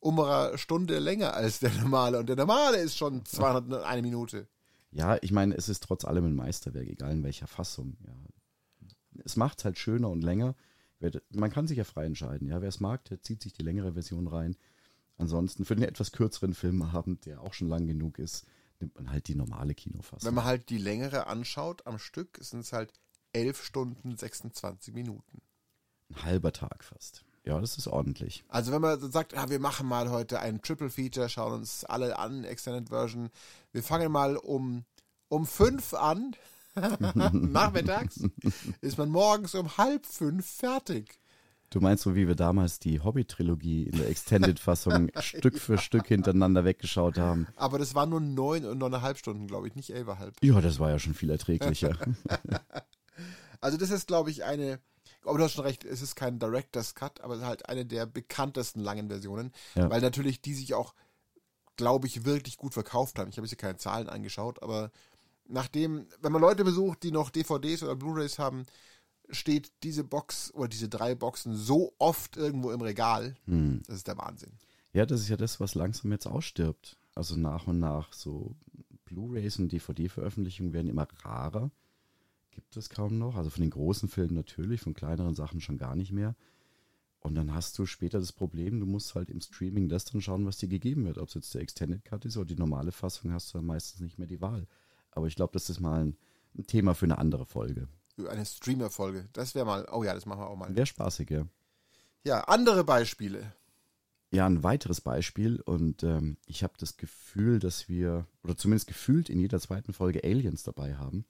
um 0.00 0.20
eine 0.20 0.58
Stunde 0.58 0.98
länger 0.98 1.34
als 1.34 1.60
der 1.60 1.72
normale. 1.74 2.18
Und 2.18 2.28
der 2.28 2.36
normale 2.36 2.78
ist 2.78 2.96
schon 2.96 3.24
201 3.24 4.02
Minute. 4.02 4.46
Ja, 4.90 5.18
ich 5.22 5.32
meine, 5.32 5.56
es 5.56 5.68
ist 5.68 5.82
trotz 5.82 6.04
allem 6.04 6.26
ein 6.26 6.34
Meisterwerk, 6.36 6.86
egal 6.86 7.12
in 7.12 7.24
welcher 7.24 7.46
Fassung. 7.46 7.96
Ja. 8.06 8.14
Es 9.24 9.36
macht 9.36 9.58
es 9.58 9.64
halt 9.64 9.78
schöner 9.78 10.10
und 10.10 10.22
länger. 10.22 10.54
Man 11.30 11.50
kann 11.50 11.66
sich 11.66 11.78
ja 11.78 11.84
frei 11.84 12.06
entscheiden. 12.06 12.48
Ja, 12.48 12.60
wer 12.60 12.68
es 12.68 12.80
mag, 12.80 13.04
der 13.06 13.20
zieht 13.20 13.42
sich 13.42 13.52
die 13.52 13.62
längere 13.62 13.94
Version 13.94 14.26
rein. 14.26 14.56
Ansonsten 15.16 15.64
für 15.64 15.74
den 15.74 15.84
etwas 15.84 16.12
kürzeren 16.12 16.54
Filmabend, 16.54 17.26
der 17.26 17.40
auch 17.40 17.54
schon 17.54 17.68
lang 17.68 17.86
genug 17.86 18.18
ist, 18.18 18.46
nimmt 18.84 18.94
man 18.96 19.10
halt 19.10 19.28
die 19.28 19.34
normale 19.34 19.74
Kinofassung. 19.74 20.26
Wenn 20.26 20.34
man 20.34 20.44
halt 20.44 20.68
die 20.68 20.78
längere 20.78 21.26
anschaut 21.26 21.86
am 21.86 21.98
Stück, 21.98 22.38
sind 22.40 22.60
es 22.60 22.72
halt 22.72 22.92
11 23.32 23.64
Stunden 23.64 24.16
26 24.16 24.94
Minuten. 24.94 25.40
Ein 26.10 26.22
halber 26.22 26.52
Tag 26.52 26.84
fast. 26.84 27.24
Ja, 27.44 27.60
das 27.60 27.76
ist 27.76 27.88
ordentlich. 27.88 28.44
Also 28.48 28.72
wenn 28.72 28.80
man 28.80 29.00
sagt, 29.10 29.32
ja, 29.32 29.48
wir 29.50 29.58
machen 29.58 29.86
mal 29.86 30.10
heute 30.10 30.40
ein 30.40 30.62
Triple 30.62 30.90
Feature, 30.90 31.28
schauen 31.28 31.52
uns 31.52 31.84
alle 31.84 32.18
an, 32.18 32.44
Extended 32.44 32.88
Version. 32.88 33.30
Wir 33.72 33.82
fangen 33.82 34.12
mal 34.12 34.36
um, 34.36 34.84
um 35.28 35.46
fünf 35.46 35.94
an, 35.94 36.36
nachmittags, 37.32 38.20
ist 38.80 38.98
man 38.98 39.10
morgens 39.10 39.54
um 39.54 39.76
halb 39.76 40.06
fünf 40.06 40.46
fertig. 40.46 41.18
Du 41.70 41.80
meinst 41.80 42.04
so, 42.04 42.14
wie 42.14 42.28
wir 42.28 42.36
damals 42.36 42.78
die 42.78 43.00
Hobby-Trilogie 43.00 43.84
in 43.84 43.98
der 43.98 44.08
Extended-Fassung 44.08 45.10
Stück 45.20 45.58
für 45.58 45.76
Stück 45.78 46.06
hintereinander 46.06 46.64
weggeschaut 46.64 47.18
haben. 47.18 47.48
Aber 47.56 47.78
das 47.78 47.94
waren 47.94 48.10
nur 48.10 48.20
neun 48.20 48.64
und 48.64 48.78
neuneinhalb 48.78 49.18
Stunden, 49.18 49.46
glaube 49.46 49.66
ich, 49.66 49.74
nicht 49.74 49.90
elfeinhalb. 49.90 50.36
Ja, 50.42 50.60
das 50.60 50.78
war 50.78 50.90
ja 50.90 50.98
schon 50.98 51.14
viel 51.14 51.30
erträglicher. 51.30 51.98
also 53.60 53.76
das 53.76 53.90
ist, 53.90 54.06
glaube 54.06 54.30
ich, 54.30 54.44
eine, 54.44 54.78
aber 55.24 55.38
du 55.38 55.44
hast 55.44 55.54
schon 55.54 55.64
recht, 55.64 55.84
es 55.84 56.02
ist 56.02 56.14
kein 56.14 56.38
Director's 56.38 56.94
Cut, 56.94 57.20
aber 57.22 57.40
halt 57.40 57.68
eine 57.68 57.84
der 57.84 58.06
bekanntesten 58.06 58.80
langen 58.80 59.08
Versionen, 59.08 59.52
ja. 59.74 59.90
weil 59.90 60.00
natürlich 60.00 60.40
die 60.40 60.54
sich 60.54 60.74
auch, 60.74 60.94
glaube 61.76 62.06
ich, 62.06 62.24
wirklich 62.24 62.56
gut 62.56 62.74
verkauft 62.74 63.18
haben. 63.18 63.30
Ich 63.30 63.36
habe 63.36 63.46
jetzt 63.46 63.50
hier 63.50 63.58
keine 63.58 63.78
Zahlen 63.78 64.08
angeschaut, 64.08 64.62
aber 64.62 64.92
nachdem, 65.46 66.06
wenn 66.20 66.32
man 66.32 66.40
Leute 66.40 66.64
besucht, 66.64 67.02
die 67.02 67.10
noch 67.10 67.30
DVDs 67.30 67.82
oder 67.82 67.96
Blu-rays 67.96 68.38
haben, 68.38 68.64
steht 69.30 69.72
diese 69.82 70.04
Box 70.04 70.52
oder 70.54 70.68
diese 70.68 70.88
drei 70.88 71.14
Boxen 71.14 71.56
so 71.56 71.94
oft 71.98 72.36
irgendwo 72.36 72.70
im 72.70 72.80
Regal. 72.80 73.34
Hm. 73.46 73.82
Das 73.86 73.96
ist 73.96 74.08
der 74.08 74.18
Wahnsinn. 74.18 74.52
Ja, 74.92 75.06
das 75.06 75.20
ist 75.20 75.28
ja 75.28 75.36
das, 75.36 75.60
was 75.60 75.74
langsam 75.74 76.12
jetzt 76.12 76.26
ausstirbt. 76.26 76.96
Also 77.14 77.36
nach 77.36 77.66
und 77.66 77.78
nach 77.78 78.12
so 78.12 78.54
Blu-rays 79.06 79.58
und 79.58 79.72
DVD-Veröffentlichungen 79.72 80.72
werden 80.72 80.88
immer 80.88 81.08
rarer. 81.22 81.70
Gibt 82.50 82.76
es 82.76 82.88
kaum 82.88 83.18
noch. 83.18 83.36
Also 83.36 83.50
von 83.50 83.62
den 83.62 83.70
großen 83.70 84.08
Filmen 84.08 84.34
natürlich, 84.34 84.80
von 84.80 84.94
kleineren 84.94 85.34
Sachen 85.34 85.60
schon 85.60 85.78
gar 85.78 85.96
nicht 85.96 86.12
mehr. 86.12 86.36
Und 87.24 87.34
dann 87.36 87.54
hast 87.54 87.78
du 87.78 87.86
später 87.86 88.18
das 88.18 88.32
Problem, 88.32 88.80
du 88.80 88.86
musst 88.86 89.14
halt 89.14 89.30
im 89.30 89.40
Streaming 89.40 89.88
das 89.88 90.04
dann 90.04 90.20
schauen, 90.20 90.44
was 90.44 90.58
dir 90.58 90.68
gegeben 90.68 91.06
wird. 91.06 91.16
Ob 91.16 91.28
es 91.28 91.34
jetzt 91.34 91.54
der 91.54 91.62
Extended 91.62 92.04
Cut 92.04 92.26
ist 92.26 92.36
oder 92.36 92.44
die 92.44 92.54
normale 92.54 92.92
Fassung, 92.92 93.32
hast 93.32 93.52
du 93.52 93.58
dann 93.58 93.66
meistens 93.66 94.00
nicht 94.00 94.18
mehr 94.18 94.28
die 94.28 94.42
Wahl. 94.42 94.66
Aber 95.10 95.26
ich 95.26 95.34
glaube, 95.34 95.54
das 95.54 95.70
ist 95.70 95.80
mal 95.80 96.04
ein, 96.04 96.16
ein, 96.58 96.66
Thema 96.66 96.94
für 96.94 97.06
eine 97.06 97.16
andere 97.16 97.46
Folge. 97.46 97.88
Eine 98.16 98.46
Streamer-Folge. 98.46 99.28
Das 99.32 99.54
wäre 99.54 99.66
mal, 99.66 99.86
oh 99.90 100.04
ja, 100.04 100.14
das 100.14 100.26
machen 100.26 100.40
wir 100.40 100.48
auch 100.48 100.56
mal. 100.56 100.74
Wäre 100.74 100.86
spaßig, 100.86 101.30
ja. 101.30 101.46
Ja, 102.22 102.40
andere 102.44 102.84
Beispiele. 102.84 103.52
Ja, 104.30 104.46
ein 104.46 104.62
weiteres 104.62 105.00
Beispiel 105.00 105.60
und 105.60 106.02
ähm, 106.02 106.38
ich 106.46 106.62
habe 106.64 106.74
das 106.78 106.96
Gefühl, 106.96 107.58
dass 107.60 107.88
wir, 107.88 108.26
oder 108.42 108.56
zumindest 108.56 108.88
gefühlt 108.88 109.28
in 109.28 109.38
jeder 109.38 109.60
zweiten 109.60 109.92
Folge 109.92 110.24
Aliens 110.24 110.64
dabei 110.64 110.96
haben. 110.96 111.24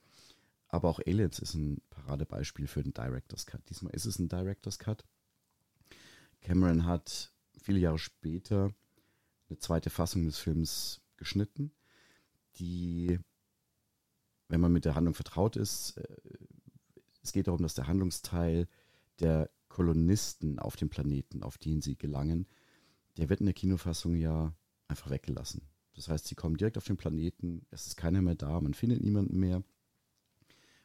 Aber 0.68 0.88
auch 0.88 1.00
Aliens 1.06 1.38
ist 1.38 1.54
ein 1.54 1.82
Paradebeispiel 1.90 2.66
für 2.66 2.82
den 2.82 2.94
Director's 2.94 3.46
Cut. 3.46 3.60
Diesmal 3.68 3.94
ist 3.94 4.06
es 4.06 4.18
ein 4.18 4.28
Director's 4.28 4.78
Cut. 4.78 5.04
Cameron 6.40 6.86
hat 6.86 7.30
viele 7.62 7.78
Jahre 7.78 7.98
später 7.98 8.72
eine 9.48 9.58
zweite 9.58 9.90
Fassung 9.90 10.24
des 10.24 10.38
Films 10.38 11.00
geschnitten, 11.16 11.72
die, 12.56 13.18
wenn 14.48 14.60
man 14.60 14.72
mit 14.72 14.84
der 14.84 14.94
Handlung 14.94 15.14
vertraut 15.14 15.56
ist, 15.56 15.96
äh, 15.98 16.16
es 17.24 17.32
geht 17.32 17.48
darum, 17.48 17.62
dass 17.62 17.74
der 17.74 17.88
Handlungsteil 17.88 18.68
der 19.18 19.50
Kolonisten 19.68 20.58
auf 20.58 20.76
dem 20.76 20.90
Planeten, 20.90 21.42
auf 21.42 21.58
den 21.58 21.80
sie 21.80 21.96
gelangen, 21.96 22.46
der 23.16 23.28
wird 23.28 23.40
in 23.40 23.46
der 23.46 23.54
Kinofassung 23.54 24.14
ja 24.14 24.54
einfach 24.86 25.10
weggelassen. 25.10 25.62
Das 25.94 26.08
heißt, 26.08 26.26
sie 26.26 26.34
kommen 26.34 26.56
direkt 26.56 26.76
auf 26.76 26.84
den 26.84 26.96
Planeten, 26.96 27.66
es 27.70 27.86
ist 27.86 27.96
keiner 27.96 28.20
mehr 28.20 28.34
da, 28.34 28.60
man 28.60 28.74
findet 28.74 29.02
niemanden 29.02 29.38
mehr. 29.38 29.62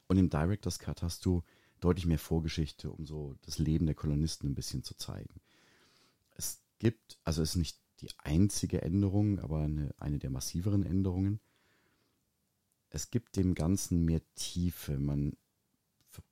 Und 0.08 0.18
im 0.18 0.30
Director's 0.30 0.80
Cut 0.80 1.04
hast 1.04 1.26
du 1.26 1.44
deutlich 1.82 2.06
mehr 2.06 2.20
Vorgeschichte, 2.20 2.90
um 2.90 3.06
so 3.06 3.36
das 3.42 3.60
Leben 3.60 3.86
der 3.86 3.96
Kolonisten 3.96 4.50
ein 4.50 4.56
bisschen 4.56 4.84
zu 4.84 4.96
zeigen. 4.96 5.42
Es 6.36 6.62
gibt, 6.80 7.20
also 7.24 7.42
es 7.42 7.52
ist 7.52 7.56
nicht 7.58 7.80
die 8.02 8.10
einzige 8.18 8.82
Änderung, 8.82 9.40
aber 9.40 9.60
eine, 9.60 9.94
eine 9.98 10.20
der 10.20 10.30
massiveren 10.30 10.84
Änderungen. 10.84 11.42
Es 12.90 13.12
gibt 13.12 13.36
dem 13.36 13.56
Ganzen 13.56 14.06
mehr 14.06 14.22
Tiefe. 14.36 14.98
Man 14.98 15.34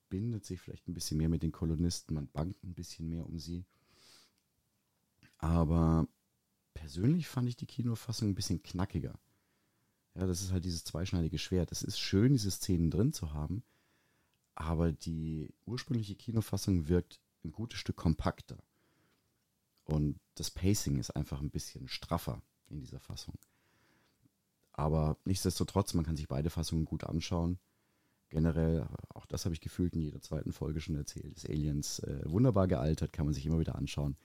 verbindet 0.07 0.45
sich 0.45 0.61
vielleicht 0.61 0.87
ein 0.87 0.93
bisschen 0.93 1.17
mehr 1.17 1.29
mit 1.29 1.43
den 1.43 1.51
Kolonisten, 1.51 2.15
man 2.15 2.27
bangt 2.27 2.63
ein 2.63 2.73
bisschen 2.73 3.09
mehr 3.09 3.25
um 3.25 3.39
sie. 3.39 3.65
Aber 5.37 6.07
persönlich 6.73 7.27
fand 7.27 7.49
ich 7.49 7.57
die 7.57 7.65
Kinofassung 7.65 8.29
ein 8.29 8.35
bisschen 8.35 8.63
knackiger. 8.63 9.19
Ja, 10.15 10.25
das 10.25 10.41
ist 10.41 10.51
halt 10.51 10.65
dieses 10.65 10.83
zweischneidige 10.83 11.37
Schwert. 11.37 11.71
Es 11.71 11.83
ist 11.83 11.99
schön, 11.99 12.33
diese 12.33 12.49
Szenen 12.51 12.89
drin 12.89 13.13
zu 13.13 13.33
haben, 13.33 13.63
aber 14.55 14.91
die 14.91 15.53
ursprüngliche 15.65 16.15
Kinofassung 16.15 16.87
wirkt 16.87 17.19
ein 17.43 17.51
gutes 17.51 17.79
Stück 17.79 17.97
kompakter. 17.97 18.57
Und 19.83 20.19
das 20.35 20.51
Pacing 20.51 20.99
ist 20.99 21.11
einfach 21.11 21.41
ein 21.41 21.51
bisschen 21.51 21.87
straffer 21.87 22.41
in 22.69 22.79
dieser 22.79 22.99
Fassung. 22.99 23.35
Aber 24.71 25.17
nichtsdestotrotz, 25.25 25.93
man 25.93 26.05
kann 26.05 26.15
sich 26.15 26.27
beide 26.27 26.49
Fassungen 26.49 26.85
gut 26.85 27.03
anschauen. 27.03 27.59
Generell, 28.29 28.87
auch 29.13 29.25
das 29.25 29.45
habe 29.45 29.53
ich 29.53 29.61
gefühlt 29.61 29.95
in 29.95 30.01
jeder 30.01 30.21
zweiten 30.21 30.51
Folge 30.51 30.81
schon 30.81 30.95
erzählt, 30.95 31.35
ist 31.37 31.49
Aliens 31.49 31.99
äh, 31.99 32.21
wunderbar 32.25 32.67
gealtert, 32.67 33.13
kann 33.13 33.25
man 33.25 33.33
sich 33.33 33.45
immer 33.45 33.59
wieder 33.59 33.75
anschauen. 33.75 34.15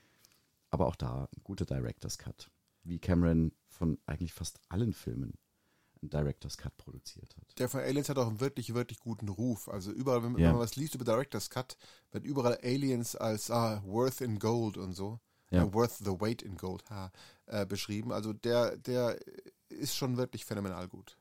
Aber 0.70 0.86
auch 0.86 0.96
da 0.96 1.28
ein 1.36 1.42
guter 1.44 1.66
Director's 1.66 2.18
Cut. 2.18 2.50
Wie 2.82 2.98
Cameron 2.98 3.52
von 3.68 3.98
eigentlich 4.06 4.32
fast 4.32 4.58
allen 4.68 4.92
Filmen 4.92 5.34
einen 6.00 6.10
Director's 6.10 6.56
Cut 6.56 6.76
produziert 6.78 7.36
hat. 7.36 7.58
Der 7.58 7.68
von 7.68 7.80
Aliens 7.80 8.08
hat 8.08 8.18
auch 8.18 8.26
einen 8.26 8.40
wirklich, 8.40 8.74
wirklich 8.74 8.98
guten 8.98 9.28
Ruf. 9.28 9.68
Also 9.68 9.92
überall, 9.92 10.22
wenn, 10.24 10.32
ja. 10.32 10.48
wenn 10.48 10.52
man 10.52 10.62
was 10.62 10.76
liest 10.76 10.94
über 10.94 11.04
Director's 11.04 11.50
Cut, 11.50 11.76
wird 12.10 12.24
überall 12.24 12.58
Aliens 12.62 13.14
als 13.14 13.50
ah, 13.50 13.82
worth 13.84 14.20
in 14.20 14.38
gold 14.38 14.76
und 14.76 14.94
so. 14.94 15.20
Ja. 15.50 15.64
Uh, 15.64 15.74
worth 15.74 15.98
the 15.98 16.18
weight 16.18 16.40
in 16.40 16.56
gold 16.56 16.88
ha, 16.90 17.12
äh, 17.44 17.66
beschrieben. 17.66 18.10
Also 18.10 18.32
der, 18.32 18.76
der 18.78 19.18
ist 19.68 19.94
schon 19.94 20.16
wirklich 20.16 20.46
phänomenal 20.46 20.88
gut. 20.88 21.18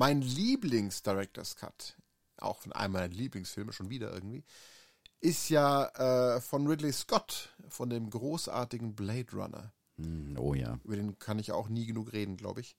Mein 0.00 0.22
Lieblings-Director's 0.22 1.56
Cut, 1.56 1.98
auch 2.38 2.56
von 2.56 2.72
einem 2.72 2.94
meiner 2.94 3.08
Lieblingsfilme 3.08 3.74
schon 3.74 3.90
wieder 3.90 4.10
irgendwie, 4.10 4.44
ist 5.20 5.50
ja 5.50 6.36
äh, 6.36 6.40
von 6.40 6.66
Ridley 6.66 6.90
Scott, 6.90 7.54
von 7.68 7.90
dem 7.90 8.08
großartigen 8.08 8.94
Blade 8.94 9.30
Runner. 9.34 9.74
Hm, 9.98 10.38
oh 10.38 10.54
ja. 10.54 10.80
Über 10.84 10.96
den 10.96 11.18
kann 11.18 11.38
ich 11.38 11.52
auch 11.52 11.68
nie 11.68 11.84
genug 11.84 12.14
reden, 12.14 12.38
glaube 12.38 12.62
ich. 12.62 12.76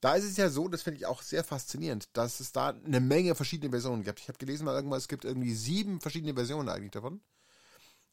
Da 0.00 0.14
ist 0.14 0.22
es 0.22 0.36
ja 0.36 0.48
so, 0.48 0.68
das 0.68 0.82
finde 0.82 0.98
ich 1.00 1.06
auch 1.06 1.22
sehr 1.22 1.42
faszinierend, 1.42 2.08
dass 2.12 2.38
es 2.38 2.52
da 2.52 2.68
eine 2.68 3.00
Menge 3.00 3.34
verschiedene 3.34 3.70
Versionen 3.70 4.04
gibt. 4.04 4.20
Ich 4.20 4.28
habe 4.28 4.38
gelesen 4.38 4.64
mal 4.64 4.76
irgendwann, 4.76 4.98
es 4.98 5.08
gibt 5.08 5.24
irgendwie 5.24 5.54
sieben 5.54 6.00
verschiedene 6.00 6.34
Versionen 6.34 6.68
eigentlich 6.68 6.92
davon. 6.92 7.20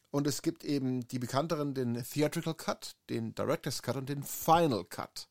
Und 0.10 0.26
es 0.26 0.42
gibt 0.42 0.64
eben 0.64 1.08
die 1.08 1.20
bekannteren, 1.20 1.76
den 1.76 2.04
Theatrical 2.04 2.56
Cut, 2.56 2.96
den 3.12 3.36
Director's 3.36 3.84
Cut 3.84 3.98
und 3.98 4.10
den 4.10 4.24
Final 4.24 4.84
Cut. 4.84 5.30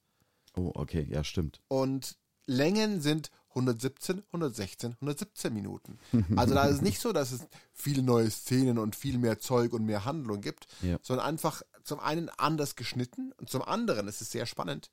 Oh, 0.55 0.71
okay, 0.77 1.09
ja, 1.11 1.25
stimmt. 1.25 1.61
Und 1.67 2.17
Längen 2.47 3.01
sind 3.01 3.31
117, 3.51 4.23
116, 4.27 4.93
117 4.95 5.53
Minuten. 5.53 5.99
Also 6.37 6.55
da 6.55 6.65
ist 6.67 6.77
es 6.77 6.83
nicht 6.83 7.01
so, 7.01 7.13
dass 7.13 7.33
es 7.33 7.47
viele 7.73 8.03
neue 8.03 8.31
Szenen 8.31 8.79
und 8.79 8.95
viel 8.95 9.19
mehr 9.19 9.39
Zeug 9.39 9.73
und 9.73 9.85
mehr 9.85 10.05
Handlung 10.05 10.41
gibt, 10.41 10.67
ja. 10.83 10.99
sondern 11.03 11.27
einfach 11.27 11.63
zum 11.83 12.01
einen 12.01 12.29
anders 12.29 12.77
geschnitten 12.77 13.33
und 13.39 13.49
zum 13.49 13.63
anderen, 13.63 14.09
es 14.09 14.21
ist 14.21 14.33
sehr 14.33 14.47
spannend, 14.47 14.91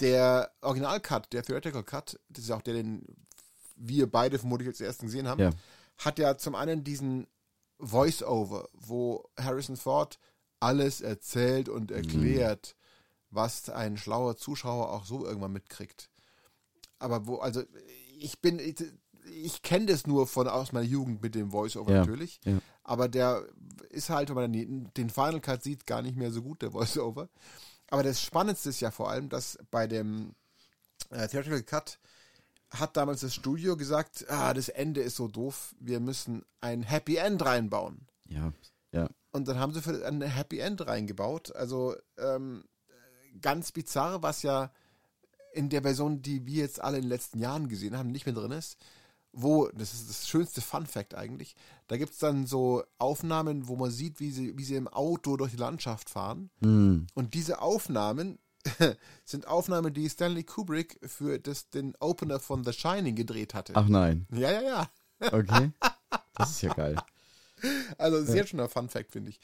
der 0.00 0.50
Original-Cut, 0.62 1.32
der 1.32 1.42
Theoretical 1.42 1.84
Cut, 1.84 2.18
das 2.28 2.44
ist 2.44 2.50
auch 2.50 2.62
der, 2.62 2.74
den 2.74 3.04
wir 3.76 4.10
beide 4.10 4.38
vermutlich 4.38 4.68
als 4.68 4.80
ersten 4.80 5.06
gesehen 5.06 5.28
haben, 5.28 5.40
ja. 5.40 5.50
hat 5.98 6.18
ja 6.18 6.36
zum 6.36 6.54
einen 6.54 6.84
diesen 6.84 7.26
Voice-Over, 7.78 8.68
wo 8.72 9.28
Harrison 9.38 9.76
Ford 9.76 10.18
alles 10.58 11.00
erzählt 11.00 11.68
und 11.68 11.90
erklärt, 11.90 12.76
was 13.30 13.70
ein 13.70 13.96
schlauer 13.96 14.36
Zuschauer 14.36 14.92
auch 14.92 15.04
so 15.04 15.24
irgendwann 15.24 15.52
mitkriegt. 15.52 16.09
Aber 17.00 17.26
wo, 17.26 17.38
also 17.38 17.62
ich 18.18 18.40
bin, 18.40 18.60
ich, 18.60 18.76
ich 19.42 19.62
kenne 19.62 19.86
das 19.86 20.06
nur 20.06 20.26
von 20.28 20.46
aus 20.46 20.72
meiner 20.72 20.86
Jugend 20.86 21.22
mit 21.22 21.34
dem 21.34 21.50
Voice-Over 21.50 21.92
Ja, 21.92 21.98
natürlich. 22.00 22.40
ja. 22.44 22.58
Aber 22.84 23.08
der 23.08 23.44
ist 23.88 24.10
halt, 24.10 24.28
wenn 24.28 24.36
man 24.36 24.90
den 24.96 25.10
Final 25.10 25.40
Cut 25.40 25.62
sieht, 25.62 25.86
gar 25.86 26.02
nicht 26.02 26.16
mehr 26.16 26.30
so 26.30 26.42
gut, 26.42 26.62
der 26.62 26.70
Voice-Over. 26.72 27.28
Aber 27.88 28.02
das 28.02 28.22
Spannendste 28.22 28.70
ist 28.70 28.80
ja 28.80 28.90
vor 28.90 29.10
allem, 29.10 29.28
dass 29.28 29.58
bei 29.70 29.86
dem 29.86 30.34
äh, 31.10 31.26
Theatrical 31.26 31.62
Cut 31.62 31.98
hat 32.70 32.96
damals 32.96 33.20
das 33.20 33.34
Studio 33.34 33.76
gesagt, 33.76 34.26
ah, 34.28 34.54
das 34.54 34.68
Ende 34.68 35.00
ist 35.00 35.16
so 35.16 35.26
doof, 35.26 35.74
wir 35.80 35.98
müssen 35.98 36.44
ein 36.60 36.82
Happy 36.82 37.16
End 37.16 37.44
reinbauen. 37.44 38.06
Ja, 38.28 38.52
ja. 38.92 39.08
Und 39.32 39.48
dann 39.48 39.58
haben 39.58 39.72
sie 39.72 39.82
für 39.82 40.06
ein 40.06 40.22
Happy 40.22 40.58
End 40.58 40.86
reingebaut. 40.86 41.54
Also 41.54 41.96
ähm, 42.16 42.64
ganz 43.40 43.72
bizarr, 43.72 44.22
was 44.22 44.42
ja 44.42 44.72
in 45.52 45.68
der 45.68 45.82
Version, 45.82 46.22
die 46.22 46.46
wir 46.46 46.62
jetzt 46.62 46.80
alle 46.80 46.96
in 46.96 47.04
den 47.04 47.10
letzten 47.10 47.38
Jahren 47.38 47.68
gesehen 47.68 47.96
haben, 47.96 48.10
nicht 48.10 48.26
mehr 48.26 48.34
drin 48.34 48.52
ist. 48.52 48.76
Wo, 49.32 49.68
das 49.68 49.94
ist 49.94 50.08
das 50.08 50.28
schönste 50.28 50.60
Fun 50.60 50.86
Fact 50.86 51.14
eigentlich, 51.14 51.54
da 51.86 51.96
gibt 51.96 52.12
es 52.12 52.18
dann 52.18 52.46
so 52.46 52.82
Aufnahmen, 52.98 53.68
wo 53.68 53.76
man 53.76 53.90
sieht, 53.90 54.18
wie 54.18 54.32
sie, 54.32 54.58
wie 54.58 54.64
sie 54.64 54.74
im 54.74 54.88
Auto 54.88 55.36
durch 55.36 55.52
die 55.52 55.56
Landschaft 55.56 56.10
fahren. 56.10 56.50
Hm. 56.62 57.06
Und 57.14 57.34
diese 57.34 57.62
Aufnahmen 57.62 58.40
sind 59.24 59.46
Aufnahmen, 59.46 59.94
die 59.94 60.08
Stanley 60.10 60.42
Kubrick 60.42 60.98
für 61.06 61.38
das, 61.38 61.70
den 61.70 61.94
Opener 62.00 62.40
von 62.40 62.64
The 62.64 62.72
Shining 62.72 63.14
gedreht 63.14 63.54
hatte. 63.54 63.72
Ach 63.76 63.88
nein. 63.88 64.26
Ja, 64.32 64.50
ja, 64.50 64.62
ja. 64.62 64.90
Okay. 65.32 65.70
Das 66.34 66.50
ist 66.50 66.62
ja 66.62 66.72
geil. 66.74 66.96
Also 67.98 68.24
sehr 68.24 68.46
schöner 68.46 68.70
Fun 68.70 68.88
Fact, 68.88 69.12
finde 69.12 69.28
ich. 69.28 69.40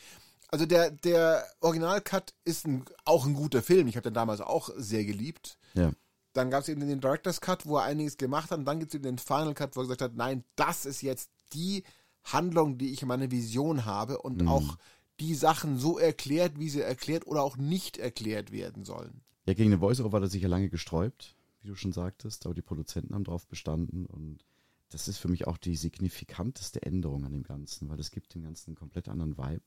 Also 0.48 0.64
der, 0.66 0.90
der 0.90 1.44
Original-Cut 1.60 2.34
ist 2.44 2.66
ein, 2.66 2.84
auch 3.04 3.26
ein 3.26 3.34
guter 3.34 3.62
Film. 3.62 3.88
Ich 3.88 3.96
habe 3.96 4.04
den 4.04 4.14
damals 4.14 4.40
auch 4.40 4.70
sehr 4.76 5.04
geliebt. 5.04 5.58
Ja. 5.74 5.92
Dann 6.32 6.50
gab 6.50 6.62
es 6.62 6.68
eben 6.68 6.86
den 6.86 7.00
Director's 7.00 7.40
Cut, 7.40 7.66
wo 7.66 7.78
er 7.78 7.84
einiges 7.84 8.16
gemacht 8.16 8.50
hat. 8.50 8.58
Und 8.58 8.64
dann 8.66 8.78
gibt 8.78 8.92
es 8.92 8.94
eben 8.94 9.04
den 9.04 9.18
Final 9.18 9.54
Cut, 9.54 9.74
wo 9.74 9.80
er 9.80 9.84
gesagt 9.84 10.02
hat, 10.02 10.14
nein, 10.14 10.44
das 10.54 10.86
ist 10.86 11.02
jetzt 11.02 11.30
die 11.52 11.82
Handlung, 12.24 12.78
die 12.78 12.92
ich 12.92 13.02
in 13.02 13.08
meiner 13.08 13.30
Vision 13.30 13.84
habe 13.84 14.18
und 14.22 14.42
Mhm. 14.42 14.48
auch 14.48 14.78
die 15.20 15.34
Sachen 15.34 15.78
so 15.78 15.98
erklärt, 15.98 16.58
wie 16.58 16.68
sie 16.68 16.80
erklärt 16.82 17.26
oder 17.26 17.42
auch 17.42 17.56
nicht 17.56 17.96
erklärt 17.96 18.52
werden 18.52 18.84
sollen. 18.84 19.22
Ja, 19.46 19.54
gegen 19.54 19.70
den 19.70 19.80
Voice-Over 19.80 20.16
hat 20.18 20.24
er 20.24 20.28
sich 20.28 20.42
ja 20.42 20.48
lange 20.48 20.68
gesträubt, 20.68 21.36
wie 21.62 21.68
du 21.68 21.74
schon 21.74 21.92
sagtest, 21.92 22.44
aber 22.44 22.54
die 22.54 22.62
Produzenten 22.62 23.14
haben 23.14 23.24
drauf 23.24 23.46
bestanden 23.46 24.06
und 24.06 24.44
das 24.90 25.08
ist 25.08 25.18
für 25.18 25.28
mich 25.28 25.46
auch 25.46 25.56
die 25.56 25.74
signifikanteste 25.76 26.82
Änderung 26.82 27.24
an 27.24 27.32
dem 27.32 27.44
Ganzen, 27.44 27.88
weil 27.88 27.98
es 28.00 28.10
gibt 28.10 28.34
dem 28.34 28.42
Ganzen 28.42 28.70
einen 28.70 28.76
komplett 28.76 29.08
anderen 29.08 29.38
Vibe. 29.38 29.62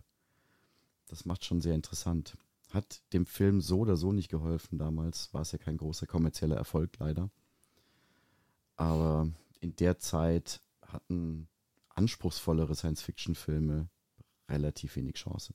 Das 1.10 1.26
macht 1.26 1.44
schon 1.44 1.60
sehr 1.60 1.74
interessant. 1.74 2.38
Hat 2.70 3.02
dem 3.14 3.26
Film 3.26 3.62
so 3.62 3.80
oder 3.80 3.98
so 3.98 4.12
nicht 4.12 4.30
geholfen 4.30 4.78
damals, 4.78 5.34
war 5.34 5.42
es 5.42 5.52
ja 5.52 5.58
kein 5.58 5.78
großer 5.78 6.06
kommerzieller 6.06 6.56
Erfolg 6.56 6.98
leider. 7.00 7.32
Aber 8.76 9.28
in 9.60 9.76
der 9.76 9.98
Zeit 9.98 10.62
hatten 10.86 11.50
anspruchsvollere 11.90 12.76
Science-Fiction-Filme 12.76 13.90
relativ 14.48 14.96
wenig 14.96 15.16
Chance. 15.16 15.54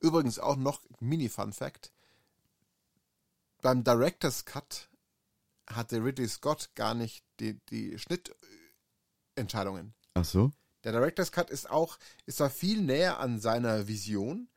Übrigens 0.00 0.38
auch 0.38 0.56
noch 0.56 0.82
Mini-Fun-Fact. 1.00 1.92
Beim 3.60 3.82
Director's 3.82 4.44
Cut 4.44 4.88
hatte 5.68 6.02
Ridley 6.02 6.28
Scott 6.28 6.70
gar 6.76 6.94
nicht 6.94 7.24
die, 7.40 7.58
die 7.66 7.98
Schnittentscheidungen. 7.98 9.94
Ach 10.14 10.24
so? 10.24 10.52
Der 10.84 10.92
Director's 10.92 11.32
Cut 11.32 11.50
ist 11.50 11.70
auch, 11.70 11.98
ist 12.26 12.38
zwar 12.38 12.50
viel 12.50 12.80
näher 12.82 13.18
an 13.20 13.40
seiner 13.40 13.88
Vision, 13.88 14.48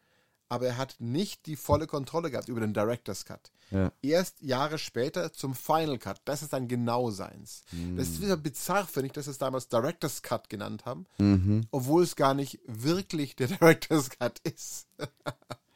aber 0.50 0.68
er 0.68 0.78
hat 0.78 0.96
nicht 1.00 1.46
die 1.46 1.56
volle 1.56 1.88
Kontrolle 1.88 2.30
gehabt 2.30 2.50
über 2.50 2.60
den 2.60 2.74
Director's 2.74 3.26
Cut. 3.26 3.52
Ja. 3.72 3.92
Erst 4.02 4.42
Jahre 4.42 4.78
später 4.78 5.32
zum 5.32 5.56
Final 5.56 5.98
Cut. 5.98 6.20
Das 6.26 6.42
ist 6.44 6.52
dann 6.52 6.68
genau 6.68 7.10
seins. 7.10 7.64
Das 7.96 8.10
ist 8.10 8.22
wieder 8.22 8.36
bizarr, 8.36 8.86
finde 8.86 9.08
ich, 9.08 9.14
dass 9.14 9.26
sie 9.26 9.32
es 9.32 9.38
damals 9.38 9.70
Director's 9.70 10.22
Cut 10.22 10.50
genannt 10.50 10.84
haben, 10.86 11.06
Mhm. 11.20 11.68
obwohl 11.72 12.04
es 12.04 12.18
gar 12.18 12.34
nicht 12.34 12.60
wirklich 12.66 13.36
der 13.38 13.48
Director's 13.48 14.10
Cut 14.10 14.40
ist. 14.40 14.88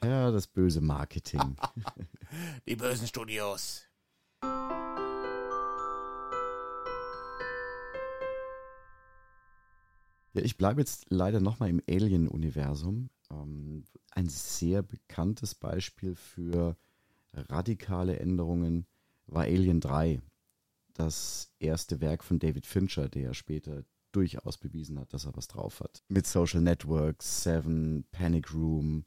Ja, 0.04 0.30
das 0.30 0.46
böse 0.48 0.82
Marketing. 0.82 1.56
Die 2.67 2.76
bösen 2.76 3.08
Studios. 3.08 3.84
Ja, 10.36 10.41
ich 10.41 10.58
bleibe 10.58 10.82
jetzt 10.82 11.06
leider 11.10 11.39
nochmal 11.39 11.69
im 11.69 11.82
Alien-Universum. 11.89 13.10
Ähm, 13.32 13.86
ein 14.12 14.28
sehr 14.28 14.84
bekanntes 14.84 15.56
Beispiel 15.56 16.13
für 16.15 16.76
radikale 17.34 18.19
Änderungen 18.19 18.86
war 19.28 19.43
Alien 19.43 19.80
3. 19.80 20.21
Das 20.93 21.54
erste 21.60 22.02
Werk 22.02 22.24
von 22.24 22.39
David 22.39 22.65
Fincher, 22.65 23.08
der 23.08 23.34
später 23.34 23.86
durchaus 24.12 24.58
bewiesen 24.58 25.00
hat, 25.00 25.13
dass 25.13 25.26
er 25.26 25.36
was 25.38 25.48
drauf 25.48 25.80
hat. 25.80 26.04
Mit 26.10 26.28
Social 26.28 26.62
Networks, 26.62 27.43
Seven, 27.43 28.06
Panic 28.12 28.54
Room, 28.54 29.06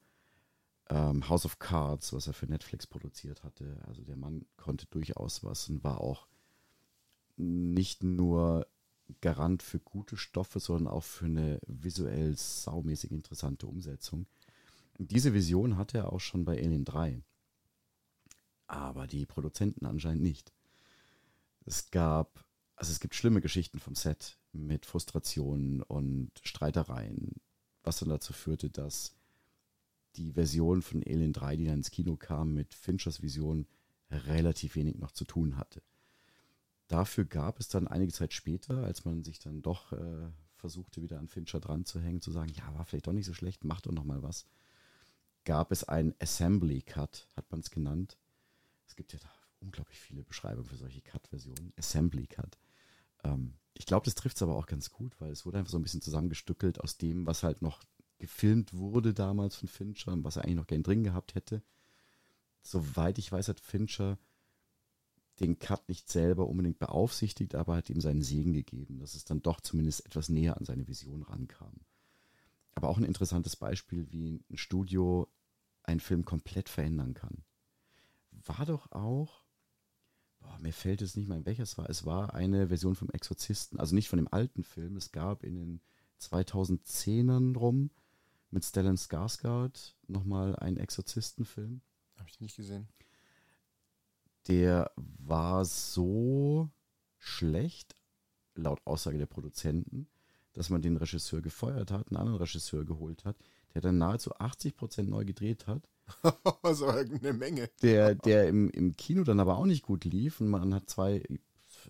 ähm, 0.88 1.28
House 1.28 1.44
of 1.44 1.58
Cards, 1.58 2.14
was 2.14 2.26
er 2.26 2.32
für 2.32 2.46
Netflix 2.46 2.86
produziert 2.86 3.44
hatte. 3.44 3.82
Also 3.86 4.02
der 4.02 4.16
Mann 4.16 4.46
konnte 4.56 4.86
durchaus 4.86 5.44
was 5.44 5.68
und 5.68 5.84
war 5.84 6.00
auch 6.00 6.26
nicht 7.36 8.02
nur 8.02 8.66
Garant 9.20 9.62
für 9.62 9.78
gute 9.80 10.16
Stoffe, 10.16 10.60
sondern 10.60 10.92
auch 10.92 11.04
für 11.04 11.26
eine 11.26 11.60
visuell 11.66 12.36
saumäßig 12.36 13.10
interessante 13.10 13.66
Umsetzung. 13.66 14.26
Diese 14.98 15.32
Vision 15.32 15.76
hatte 15.76 15.98
er 15.98 16.12
auch 16.12 16.20
schon 16.20 16.44
bei 16.44 16.58
Alien 16.58 16.84
3. 16.84 17.22
Aber 18.66 19.06
die 19.06 19.26
Produzenten 19.26 19.86
anscheinend 19.86 20.22
nicht. 20.22 20.52
Es 21.64 21.90
gab, 21.90 22.44
also 22.76 22.92
es 22.92 23.00
gibt 23.00 23.14
schlimme 23.14 23.40
Geschichten 23.40 23.78
vom 23.78 23.94
Set 23.94 24.38
mit 24.52 24.86
Frustrationen 24.86 25.82
und 25.82 26.30
Streitereien, 26.42 27.36
was 27.82 28.00
dann 28.00 28.08
dazu 28.08 28.32
führte, 28.32 28.70
dass 28.70 29.14
die 30.16 30.32
Version 30.32 30.82
von 30.82 31.02
Alien 31.02 31.32
3, 31.32 31.56
die 31.56 31.64
dann 31.66 31.78
ins 31.78 31.90
Kino 31.90 32.16
kam, 32.16 32.54
mit 32.54 32.74
Finchers 32.74 33.22
Vision 33.22 33.66
relativ 34.10 34.74
wenig 34.74 34.98
noch 34.98 35.12
zu 35.12 35.24
tun 35.24 35.56
hatte. 35.56 35.82
Dafür 36.88 37.24
gab 37.24 37.60
es 37.60 37.68
dann 37.68 37.86
einige 37.86 38.12
Zeit 38.12 38.32
später, 38.32 38.82
als 38.82 39.04
man 39.04 39.22
sich 39.22 39.38
dann 39.38 39.62
doch 39.62 39.92
äh, 39.92 40.30
versuchte, 40.56 41.02
wieder 41.02 41.18
an 41.18 41.28
Fincher 41.28 41.60
dran 41.60 41.84
zu 41.84 42.00
hängen, 42.00 42.20
zu 42.20 42.32
sagen, 42.32 42.52
ja, 42.54 42.74
war 42.74 42.84
vielleicht 42.84 43.06
doch 43.06 43.12
nicht 43.12 43.26
so 43.26 43.34
schlecht, 43.34 43.64
macht 43.64 43.86
doch 43.86 43.92
noch 43.92 44.04
mal 44.04 44.22
was, 44.22 44.46
gab 45.44 45.70
es 45.70 45.84
einen 45.84 46.14
Assembly 46.18 46.82
Cut, 46.82 47.28
hat 47.36 47.50
man 47.50 47.60
es 47.60 47.70
genannt. 47.70 48.16
Es 48.86 48.96
gibt 48.96 49.12
ja 49.12 49.18
da 49.18 49.30
unglaublich 49.60 49.98
viele 49.98 50.22
Beschreibungen 50.22 50.68
für 50.68 50.76
solche 50.76 51.02
Cut-Versionen. 51.02 51.72
Assembly 51.76 52.26
Cut. 52.26 52.58
Ähm, 53.24 53.54
ich 53.74 53.86
glaube, 53.86 54.04
das 54.04 54.14
trifft 54.14 54.36
es 54.36 54.42
aber 54.42 54.56
auch 54.56 54.66
ganz 54.66 54.90
gut, 54.90 55.20
weil 55.20 55.30
es 55.30 55.46
wurde 55.46 55.58
einfach 55.58 55.70
so 55.70 55.78
ein 55.78 55.82
bisschen 55.82 56.02
zusammengestückelt 56.02 56.80
aus 56.80 56.96
dem, 56.96 57.26
was 57.26 57.42
halt 57.42 57.62
noch 57.62 57.82
gefilmt 58.18 58.74
wurde 58.74 59.14
damals 59.14 59.56
von 59.56 59.68
Fincher 59.68 60.12
und 60.12 60.24
was 60.24 60.36
er 60.36 60.44
eigentlich 60.44 60.56
noch 60.56 60.66
gern 60.66 60.82
drin 60.82 61.04
gehabt 61.04 61.34
hätte. 61.34 61.62
Soweit 62.62 63.18
ich 63.18 63.30
weiß, 63.30 63.48
hat 63.48 63.60
Fincher 63.60 64.18
den 65.40 65.58
Cut 65.58 65.88
nicht 65.88 66.08
selber 66.08 66.48
unbedingt 66.48 66.78
beaufsichtigt, 66.78 67.54
aber 67.54 67.76
hat 67.76 67.90
ihm 67.90 68.00
seinen 68.00 68.22
Segen 68.22 68.52
gegeben, 68.52 68.98
dass 68.98 69.14
es 69.14 69.24
dann 69.24 69.42
doch 69.42 69.60
zumindest 69.60 70.04
etwas 70.06 70.28
näher 70.28 70.56
an 70.56 70.64
seine 70.64 70.86
Vision 70.88 71.22
rankam. 71.22 71.80
Aber 72.74 72.88
auch 72.88 72.98
ein 72.98 73.04
interessantes 73.04 73.56
Beispiel, 73.56 74.10
wie 74.12 74.44
ein 74.50 74.56
Studio 74.56 75.28
einen 75.82 76.00
Film 76.00 76.24
komplett 76.24 76.68
verändern 76.68 77.14
kann. 77.14 77.44
War 78.30 78.66
doch 78.66 78.92
auch, 78.92 79.44
boah, 80.40 80.58
mir 80.60 80.72
fällt 80.72 81.02
es 81.02 81.16
nicht 81.16 81.28
mehr, 81.28 81.38
in 81.38 81.46
welches 81.46 81.78
war. 81.78 81.88
Es 81.88 82.04
war 82.04 82.34
eine 82.34 82.68
Version 82.68 82.94
vom 82.94 83.10
Exorzisten, 83.10 83.80
also 83.80 83.94
nicht 83.94 84.08
von 84.08 84.18
dem 84.18 84.28
alten 84.32 84.62
Film. 84.62 84.96
Es 84.96 85.12
gab 85.12 85.42
in 85.44 85.54
den 85.56 85.80
2010ern 86.20 87.56
rum 87.56 87.90
mit 88.50 88.64
Stellan 88.64 88.96
Skarsgård 88.96 89.94
nochmal 90.06 90.56
einen 90.56 90.78
Exorzistenfilm 90.78 91.82
Habe 92.16 92.28
ich 92.28 92.40
nicht 92.40 92.56
gesehen. 92.56 92.88
Der 94.48 94.90
war 94.96 95.64
so 95.64 96.70
schlecht, 97.18 97.94
laut 98.54 98.80
Aussage 98.84 99.18
der 99.18 99.26
Produzenten, 99.26 100.08
dass 100.54 100.70
man 100.70 100.82
den 100.82 100.96
Regisseur 100.96 101.40
gefeuert 101.40 101.90
hat, 101.90 102.08
einen 102.08 102.16
anderen 102.16 102.38
Regisseur 102.38 102.84
geholt 102.84 103.24
hat, 103.24 103.36
der 103.74 103.82
dann 103.82 103.98
nahezu 103.98 104.34
80% 104.34 105.02
neu 105.02 105.24
gedreht 105.24 105.66
hat, 105.66 105.88
das 106.62 106.80
war 106.80 106.96
eine 106.96 107.32
Menge. 107.32 107.70
der, 107.82 108.14
der 108.14 108.48
im, 108.48 108.70
im 108.70 108.96
Kino 108.96 109.24
dann 109.24 109.40
aber 109.40 109.58
auch 109.58 109.66
nicht 109.66 109.82
gut 109.82 110.04
lief 110.04 110.40
und 110.40 110.48
man 110.48 110.74
hat 110.74 110.88
zwei, 110.88 111.22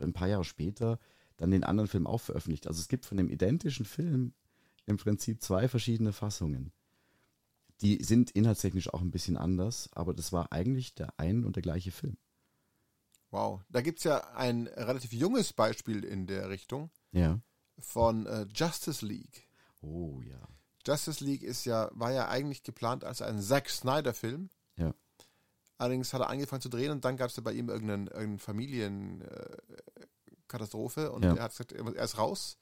ein 0.00 0.12
paar 0.12 0.28
Jahre 0.28 0.44
später 0.44 0.98
dann 1.36 1.52
den 1.52 1.64
anderen 1.64 1.88
Film 1.88 2.06
auch 2.06 2.20
veröffentlicht. 2.20 2.66
Also 2.66 2.80
es 2.80 2.88
gibt 2.88 3.06
von 3.06 3.16
dem 3.16 3.30
identischen 3.30 3.86
Film 3.86 4.32
im 4.86 4.96
Prinzip 4.96 5.42
zwei 5.42 5.68
verschiedene 5.68 6.12
Fassungen. 6.12 6.72
Die 7.80 8.02
sind 8.02 8.32
inhaltstechnisch 8.32 8.92
auch 8.92 9.00
ein 9.00 9.12
bisschen 9.12 9.36
anders, 9.36 9.88
aber 9.92 10.12
das 10.12 10.32
war 10.32 10.52
eigentlich 10.52 10.94
der 10.94 11.14
ein 11.18 11.44
und 11.44 11.54
der 11.54 11.62
gleiche 11.62 11.92
Film. 11.92 12.16
Wow. 13.30 13.60
Da 13.68 13.80
gibt 13.82 13.98
es 13.98 14.04
ja 14.04 14.32
ein 14.34 14.66
relativ 14.68 15.12
junges 15.12 15.52
Beispiel 15.52 16.02
in 16.04 16.26
der 16.26 16.48
Richtung. 16.48 16.90
Ja. 17.12 17.40
von 17.80 18.26
äh, 18.26 18.46
Justice 18.54 19.04
League. 19.06 19.48
Oh 19.80 20.20
ja. 20.22 20.40
Justice 20.86 21.22
League 21.24 21.42
ist 21.42 21.64
ja, 21.64 21.90
war 21.92 22.12
ja 22.12 22.28
eigentlich 22.28 22.62
geplant 22.62 23.04
als 23.04 23.22
ein 23.22 23.40
Zack 23.40 23.68
Snyder-Film. 23.70 24.50
Ja. 24.76 24.94
Allerdings 25.76 26.12
hat 26.12 26.20
er 26.22 26.30
angefangen 26.30 26.62
zu 26.62 26.68
drehen 26.70 26.90
und 26.90 27.04
dann 27.04 27.16
gab 27.16 27.30
es 27.30 27.36
ja 27.36 27.42
bei 27.42 27.52
ihm 27.52 27.68
irgendeine, 27.68 28.10
irgendeine 28.10 28.38
Familienkatastrophe 28.38 31.12
und 31.12 31.24
Ja. 31.24 31.34
er 31.34 31.42
hat 31.44 31.50
gesagt, 31.52 31.72
er 31.72 31.86
ist 32.02 32.18
raus. 32.18 32.58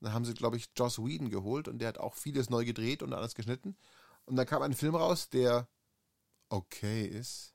Und 0.00 0.06
dann 0.06 0.14
haben 0.14 0.24
sie, 0.24 0.34
glaube 0.34 0.56
ich, 0.56 0.70
Joss 0.76 0.98
Whedon 0.98 1.30
geholt 1.30 1.68
und 1.68 1.78
der 1.78 1.88
hat 1.88 1.98
auch 1.98 2.14
vieles 2.14 2.50
neu 2.50 2.64
gedreht 2.64 3.02
und 3.02 3.12
alles 3.12 3.34
geschnitten. 3.34 3.76
Und 4.24 4.36
dann 4.36 4.46
kam 4.46 4.62
ein 4.62 4.74
Film 4.74 4.94
raus, 4.94 5.28
der 5.28 5.68
okay 6.48 7.04
ist, 7.06 7.54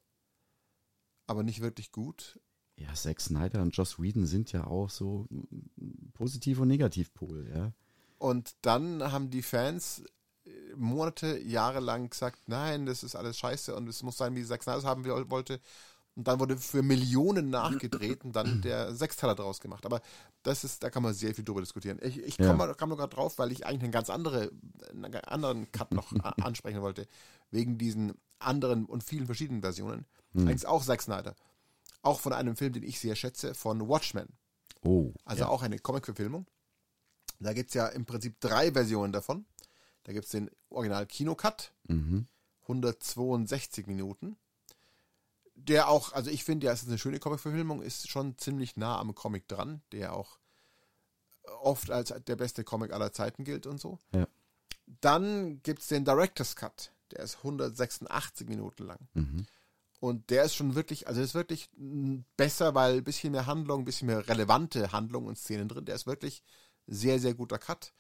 aber 1.28 1.44
nicht 1.44 1.62
wirklich 1.62 1.92
gut. 1.92 2.40
Ja, 2.80 2.94
Zack 2.94 3.20
Snyder 3.20 3.62
und 3.62 3.76
Joss 3.76 4.00
Whedon 4.00 4.26
sind 4.26 4.52
ja 4.52 4.66
auch 4.66 4.90
so 4.90 5.28
mm, 5.30 6.12
Positiv- 6.14 6.60
und 6.60 6.70
Negativpol, 6.70 7.50
ja. 7.54 7.74
Und 8.18 8.56
dann 8.62 9.12
haben 9.12 9.30
die 9.30 9.42
Fans 9.42 10.04
äh, 10.46 10.50
Monate, 10.76 11.40
Jahre 11.40 11.80
lang 11.80 12.10
gesagt, 12.10 12.40
nein, 12.48 12.86
das 12.86 13.04
ist 13.04 13.16
alles 13.16 13.38
scheiße 13.38 13.76
und 13.76 13.88
es 13.88 14.04
muss 14.04 14.18
sein, 14.18 14.36
wie 14.36 14.46
Zack 14.46 14.64
Snyder 14.64 14.80
es 14.80 14.86
haben 14.86 15.06
wollte. 15.30 15.60
Und 16.16 16.28
dann 16.28 16.40
wurde 16.40 16.58
für 16.58 16.84
Millionen 16.84 17.50
nachgedreht 17.50 18.26
und 18.26 18.36
dann 18.36 18.62
der 18.64 18.94
Sechsteiler 18.94 19.36
draus 19.36 19.62
gemacht. 19.62 19.86
Aber 19.86 20.02
das 20.44 20.64
ist, 20.64 20.84
da 20.84 20.90
kann 20.90 21.04
man 21.04 21.14
sehr 21.14 21.34
viel 21.34 21.46
drüber 21.46 21.62
diskutieren. 21.62 21.98
Ich, 22.02 22.18
ich 22.20 22.38
Ja. 22.38 22.54
kam 22.74 22.90
nur 22.90 22.98
gerade 22.98 23.16
drauf, 23.16 23.38
weil 23.38 23.52
ich 23.54 23.66
eigentlich 23.66 23.84
einen 23.84 23.92
ganz 23.92 24.10
andere, 24.10 24.52
einen 24.92 25.16
anderen 25.16 25.72
Cut 25.72 25.94
noch 25.94 26.12
ansprechen 26.42 26.82
wollte. 26.82 27.08
Wegen 27.52 27.78
diesen 27.78 28.14
anderen 28.40 28.86
und 28.86 29.04
vielen 29.04 29.28
verschiedenen 29.28 29.62
Versionen. 29.62 30.06
Eigentlich 30.36 30.68
auch 30.68 30.84
Zack 30.84 31.02
Snyder. 31.02 31.36
Auch 32.02 32.20
von 32.20 32.34
einem 32.34 32.56
Film, 32.56 32.74
den 32.74 32.84
ich 32.84 33.00
sehr 33.00 33.16
schätze, 33.16 33.54
von 33.54 33.88
Watchmen. 33.88 34.28
Oh. 34.84 35.14
Also 35.26 35.44
ja. 35.44 35.50
auch 35.50 35.62
eine 35.62 35.80
Comic-Verfilmung. 35.80 36.46
Da 37.40 37.54
gibt 37.54 37.70
es 37.70 37.74
ja 37.74 37.88
im 37.88 38.06
Prinzip 38.06 38.40
drei 38.40 38.72
Versionen 38.72 39.14
davon. 39.14 39.46
Da 40.04 40.14
gibt 40.14 40.26
es 40.26 40.32
den 40.32 40.50
Original-Kino-Cut, 40.70 41.74
Mhm. 41.88 42.28
162 42.64 43.88
Minuten. 43.88 44.38
Der 45.56 45.90
auch, 45.90 46.14
also 46.14 46.30
ich 46.30 46.44
finde, 46.44 46.68
ja, 46.68 46.74
es 46.74 46.84
ist 46.84 46.88
eine 46.88 46.98
schöne 46.98 47.20
Comic-Verfilmung, 47.20 47.82
ist 47.82 48.10
schon 48.10 48.38
ziemlich 48.38 48.78
nah 48.78 48.98
am 49.00 49.14
Comic 49.16 49.48
dran, 49.48 49.82
der 49.92 50.14
auch 50.14 50.40
oft 51.62 51.92
als 51.92 52.14
der 52.28 52.36
beste 52.36 52.64
Comic 52.64 52.94
aller 52.94 53.12
Zeiten 53.12 53.44
gilt 53.44 53.66
und 53.66 53.80
so. 53.82 54.00
Ja. 54.14 54.28
Dann 55.02 55.62
gibt 55.64 55.82
es 55.82 55.88
den 55.88 56.06
Director's 56.06 56.56
Cut, 56.56 56.92
der 57.12 57.20
ist 57.20 57.38
186 57.38 58.48
Minuten 58.48 58.86
lang. 58.86 59.00
Mhm. 59.14 59.46
Und 60.00 60.30
der 60.30 60.46
ist 60.46 60.56
schon 60.56 60.76
wirklich, 60.76 61.08
also 61.08 61.22
ist 61.22 61.36
wirklich 61.36 61.70
mm, 61.76 62.20
besser, 62.38 62.74
weil 62.74 62.98
ein 62.98 63.04
bisschen 63.04 63.32
mehr 63.34 63.46
Handlung, 63.48 63.82
ein 63.82 63.86
bisschen 63.86 64.08
mehr 64.08 64.28
relevante 64.28 64.92
Handlung 64.92 65.26
und 65.26 65.38
Szenen 65.38 65.68
drin. 65.68 65.86
Der 65.86 65.96
ist 65.96 66.08
wirklich 66.08 66.42
sehr, 66.88 67.20
sehr 67.20 67.34
guter 67.34 67.58
Cut. 67.60 67.94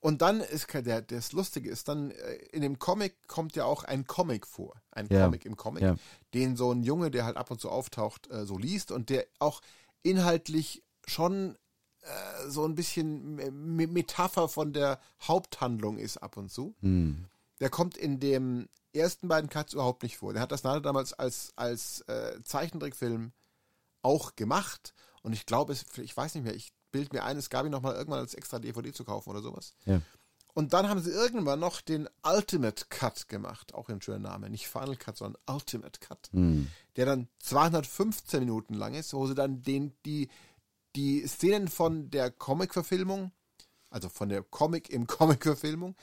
Und 0.00 0.22
dann 0.22 0.40
ist 0.40 0.66
der, 0.72 1.02
das 1.02 1.32
Lustige 1.32 1.68
ist 1.68 1.88
dann, 1.88 2.10
äh, 2.12 2.34
in 2.52 2.62
dem 2.62 2.78
Comic 2.78 3.16
kommt 3.26 3.56
ja 3.56 3.64
auch 3.64 3.82
ein 3.84 4.06
Comic 4.06 4.46
vor. 4.46 4.80
Ein 4.90 5.08
Ja. 5.10 5.24
Comic 5.24 5.44
im 5.44 5.56
Comic, 5.56 5.82
Ja. 5.82 5.96
den 6.34 6.56
so 6.56 6.70
ein 6.72 6.82
Junge, 6.82 7.10
der 7.10 7.24
halt 7.24 7.36
ab 7.36 7.50
und 7.50 7.60
zu 7.60 7.70
auftaucht, 7.70 8.30
äh, 8.30 8.46
so 8.46 8.56
liest 8.56 8.90
und 8.90 9.10
der 9.10 9.26
auch 9.38 9.60
inhaltlich 10.02 10.82
schon 11.06 11.56
äh, 12.02 12.48
so 12.48 12.64
ein 12.64 12.74
bisschen 12.76 13.34
Me- 13.34 13.86
Metapher 13.88 14.48
von 14.48 14.72
der 14.72 15.00
Haupthandlung 15.22 15.98
ist 15.98 16.18
ab 16.18 16.36
und 16.36 16.50
zu 16.52 16.74
Mhm. 16.80 17.24
Der 17.60 17.70
kommt 17.70 17.96
in 17.96 18.20
dem 18.20 18.68
ersten 18.92 19.28
beiden 19.28 19.50
Cuts 19.50 19.74
überhaupt 19.74 20.02
nicht 20.02 20.16
vor. 20.16 20.32
Der 20.32 20.42
hat 20.42 20.52
das 20.52 20.60
Snyder 20.60 20.80
damals 20.80 21.12
als, 21.12 21.52
als 21.56 22.00
äh, 22.02 22.42
Zeichentrickfilm 22.42 23.32
auch 24.02 24.36
gemacht. 24.36 24.94
Und 25.22 25.32
ich 25.32 25.46
glaube, 25.46 25.72
es, 25.72 25.84
ich 25.98 26.16
weiß 26.16 26.34
nicht 26.34 26.44
mehr, 26.44 26.54
ich 26.54 26.72
bild 26.92 27.12
mir 27.12 27.24
ein, 27.24 27.36
es 27.36 27.50
gab 27.50 27.66
ihn 27.66 27.72
noch 27.72 27.82
mal 27.82 27.94
irgendwann 27.94 28.20
als 28.20 28.34
extra 28.34 28.58
DVD 28.58 28.92
zu 28.92 29.04
kaufen 29.04 29.30
oder 29.30 29.42
sowas. 29.42 29.74
Ja. 29.84 30.00
Und 30.54 30.72
dann 30.72 30.88
haben 30.88 31.00
sie 31.00 31.10
irgendwann 31.10 31.60
noch 31.60 31.82
den 31.82 32.08
Ultimate 32.22 32.86
Cut 32.88 33.28
gemacht. 33.28 33.74
Auch 33.74 33.90
ein 33.90 34.00
schöner 34.00 34.30
Name. 34.30 34.48
Nicht 34.48 34.68
Final 34.68 34.96
Cut, 34.96 35.18
sondern 35.18 35.42
Ultimate 35.46 36.00
Cut. 36.00 36.30
Mhm. 36.32 36.68
Der 36.96 37.04
dann 37.04 37.28
215 37.40 38.40
Minuten 38.40 38.72
lang 38.72 38.94
ist, 38.94 39.12
wo 39.12 39.26
sie 39.26 39.34
dann 39.34 39.60
den, 39.62 39.92
die, 40.06 40.30
die 40.94 41.26
Szenen 41.26 41.68
von 41.68 42.10
der 42.10 42.30
Comic-Verfilmung, 42.30 43.32
also 43.90 44.08
von 44.08 44.30
der 44.30 44.42
Comic 44.42 44.88
im 44.88 45.06
Comic-Verfilmung, 45.06 45.94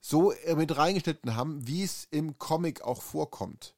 so 0.00 0.32
äh, 0.32 0.54
mit 0.54 0.76
reingeschnitten 0.76 1.36
haben, 1.36 1.66
wie 1.66 1.82
es 1.82 2.06
im 2.10 2.38
Comic 2.38 2.82
auch 2.82 3.02
vorkommt. 3.02 3.74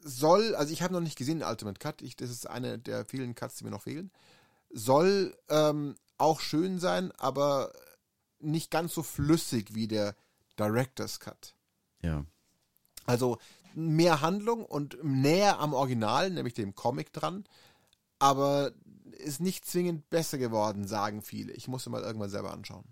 Soll, 0.00 0.54
also 0.54 0.72
ich 0.72 0.82
habe 0.82 0.94
noch 0.94 1.00
nicht 1.00 1.18
gesehen 1.18 1.40
den 1.40 1.48
Ultimate 1.48 1.78
Cut, 1.78 2.02
ich, 2.02 2.16
das 2.16 2.30
ist 2.30 2.48
eine 2.48 2.78
der 2.78 3.04
vielen 3.04 3.34
Cuts, 3.34 3.56
die 3.56 3.64
mir 3.64 3.70
noch 3.70 3.82
fehlen. 3.82 4.10
Soll 4.70 5.36
ähm, 5.48 5.96
auch 6.18 6.40
schön 6.40 6.78
sein, 6.78 7.12
aber 7.12 7.72
nicht 8.38 8.70
ganz 8.70 8.94
so 8.94 9.02
flüssig 9.02 9.74
wie 9.74 9.88
der 9.88 10.14
Director's 10.58 11.20
Cut. 11.20 11.54
Ja. 12.02 12.24
Also 13.06 13.38
mehr 13.74 14.20
Handlung 14.20 14.64
und 14.64 15.02
näher 15.02 15.58
am 15.58 15.74
Original, 15.74 16.30
nämlich 16.30 16.54
dem 16.54 16.74
Comic 16.74 17.12
dran, 17.12 17.44
aber 18.18 18.72
ist 19.12 19.40
nicht 19.40 19.66
zwingend 19.66 20.08
besser 20.10 20.38
geworden, 20.38 20.86
sagen 20.86 21.22
viele. 21.22 21.52
Ich 21.52 21.68
muss 21.68 21.86
mal 21.86 22.02
irgendwann 22.02 22.30
selber 22.30 22.52
anschauen. 22.52 22.84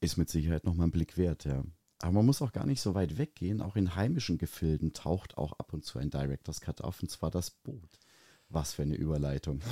Ist 0.00 0.16
mit 0.16 0.30
Sicherheit 0.30 0.64
nochmal 0.64 0.86
ein 0.86 0.92
Blick 0.92 1.16
wert, 1.16 1.44
ja. 1.44 1.62
Aber 2.00 2.12
man 2.12 2.26
muss 2.26 2.40
auch 2.40 2.52
gar 2.52 2.64
nicht 2.64 2.80
so 2.80 2.94
weit 2.94 3.18
weggehen. 3.18 3.60
Auch 3.60 3.76
in 3.76 3.94
heimischen 3.94 4.38
Gefilden 4.38 4.94
taucht 4.94 5.36
auch 5.36 5.52
ab 5.52 5.74
und 5.74 5.84
zu 5.84 5.98
ein 5.98 6.10
Director's 6.10 6.62
Cut 6.62 6.80
auf, 6.80 7.02
und 7.02 7.10
zwar 7.10 7.30
das 7.30 7.50
Boot. 7.50 7.98
Was 8.48 8.72
für 8.72 8.82
eine 8.82 8.96
Überleitung. 8.96 9.60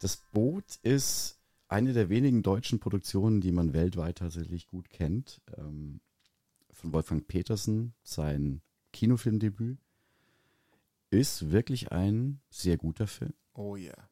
Das 0.00 0.16
Boot 0.16 0.76
ist 0.82 1.40
eine 1.66 1.92
der 1.92 2.08
wenigen 2.08 2.42
deutschen 2.44 2.78
Produktionen, 2.78 3.40
die 3.40 3.50
man 3.50 3.72
weltweit 3.72 4.18
tatsächlich 4.18 4.68
gut 4.68 4.90
kennt. 4.90 5.40
Ähm, 5.56 6.00
von 6.70 6.92
Wolfgang 6.92 7.26
Petersen, 7.26 7.94
sein 8.04 8.62
Kinofilmdebüt. 8.92 9.80
Ist 11.10 11.50
wirklich 11.50 11.90
ein 11.90 12.40
sehr 12.48 12.76
guter 12.76 13.08
Film. 13.08 13.34
Oh 13.58 13.74
yeah. 13.74 14.08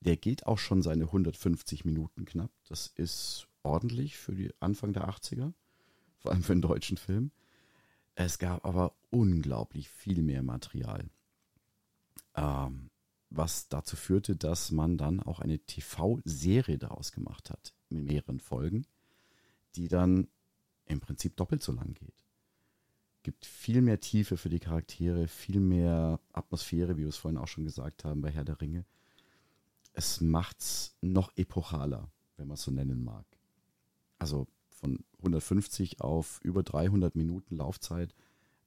Der 0.00 0.18
geht 0.18 0.46
auch 0.46 0.58
schon 0.58 0.82
seine 0.82 1.04
150 1.04 1.86
Minuten 1.86 2.26
knapp. 2.26 2.50
Das 2.68 2.88
ist 2.88 3.48
ordentlich 3.62 4.18
für 4.18 4.34
die 4.34 4.52
Anfang 4.60 4.92
der 4.92 5.08
80er, 5.08 5.54
vor 6.18 6.32
allem 6.32 6.42
für 6.42 6.52
einen 6.52 6.60
deutschen 6.60 6.98
Film. 6.98 7.30
Es 8.14 8.38
gab 8.38 8.62
aber 8.66 8.94
unglaublich 9.08 9.88
viel 9.88 10.20
mehr 10.20 10.42
Material, 10.42 11.08
ähm, 12.34 12.90
was 13.30 13.68
dazu 13.68 13.96
führte, 13.96 14.36
dass 14.36 14.70
man 14.70 14.98
dann 14.98 15.20
auch 15.20 15.40
eine 15.40 15.60
TV-Serie 15.60 16.76
daraus 16.76 17.10
gemacht 17.10 17.48
hat, 17.48 17.74
mit 17.88 18.04
mehreren 18.04 18.38
Folgen, 18.38 18.86
die 19.76 19.88
dann 19.88 20.28
im 20.84 21.00
Prinzip 21.00 21.36
doppelt 21.36 21.62
so 21.62 21.72
lang 21.72 21.94
geht. 21.94 22.23
Gibt 23.24 23.44
viel 23.44 23.82
mehr 23.82 23.98
Tiefe 23.98 24.36
für 24.36 24.48
die 24.48 24.60
Charaktere, 24.60 25.26
viel 25.26 25.58
mehr 25.58 26.20
Atmosphäre, 26.32 26.96
wie 26.96 27.02
wir 27.02 27.08
es 27.08 27.16
vorhin 27.16 27.38
auch 27.38 27.48
schon 27.48 27.64
gesagt 27.64 28.04
haben 28.04 28.22
bei 28.22 28.30
Herr 28.30 28.44
der 28.44 28.60
Ringe 28.60 28.84
es 29.94 30.20
macht's 30.20 30.96
noch 31.00 31.32
epochaler, 31.36 32.10
wenn 32.36 32.48
man 32.48 32.56
es 32.56 32.62
so 32.62 32.70
nennen 32.70 33.02
mag. 33.02 33.24
Also 34.18 34.46
von 34.68 34.98
150 35.18 36.00
auf 36.00 36.40
über 36.42 36.62
300 36.62 37.14
Minuten 37.14 37.56
Laufzeit 37.56 38.14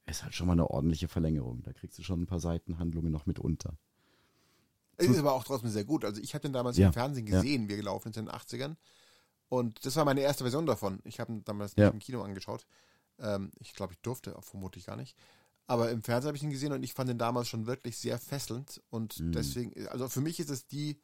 ist 0.06 0.24
halt 0.24 0.34
schon 0.34 0.46
mal 0.46 0.54
eine 0.54 0.70
ordentliche 0.70 1.06
Verlängerung. 1.06 1.62
Da 1.62 1.72
kriegst 1.74 1.98
du 1.98 2.02
schon 2.02 2.22
ein 2.22 2.26
paar 2.26 2.40
Seitenhandlungen 2.40 3.12
noch 3.12 3.26
mit 3.26 3.38
unter. 3.38 3.78
Es 4.96 5.06
ist 5.06 5.18
aber 5.18 5.34
auch 5.34 5.44
trotzdem 5.44 5.70
sehr 5.70 5.84
gut. 5.84 6.04
Also 6.04 6.20
ich 6.20 6.34
habe 6.34 6.42
den 6.42 6.54
damals 6.54 6.76
Ja, 6.78 6.88
im 6.88 6.92
Fernsehen 6.92 7.26
ja. 7.26 7.40
gesehen, 7.40 7.68
wie 7.68 7.74
er 7.74 7.76
gelaufen 7.76 8.08
ist 8.08 8.16
in 8.16 8.24
den 8.24 8.34
80ern. 8.34 8.76
Und 9.50 9.84
das 9.84 9.96
war 9.96 10.04
meine 10.04 10.22
erste 10.22 10.44
Version 10.44 10.66
davon. 10.66 11.00
Ich 11.04 11.20
habe 11.20 11.32
ihn 11.32 11.44
damals 11.44 11.76
Ja. 11.76 11.86
nicht 11.86 11.94
im 11.94 12.00
Kino 12.00 12.22
angeschaut. 12.22 12.66
Ähm, 13.20 13.50
ich 13.60 13.74
glaube, 13.74 13.92
ich 13.94 14.00
durfte, 14.00 14.36
vermutlich 14.40 14.86
gar 14.86 14.96
nicht. 14.96 15.16
Aber 15.66 15.90
im 15.90 16.02
Fernsehen 16.02 16.28
habe 16.28 16.36
ich 16.36 16.42
ihn 16.42 16.50
gesehen 16.50 16.72
und 16.72 16.82
ich 16.82 16.94
fand 16.94 17.10
ihn 17.10 17.18
damals 17.18 17.48
schon 17.48 17.66
wirklich 17.66 17.98
sehr 17.98 18.18
fesselnd. 18.18 18.80
Und 18.90 19.20
Mhm. 19.20 19.32
deswegen, 19.32 19.88
also 19.88 20.08
für 20.08 20.20
mich 20.20 20.40
ist 20.40 20.50
es 20.50 20.66
die 20.66 20.98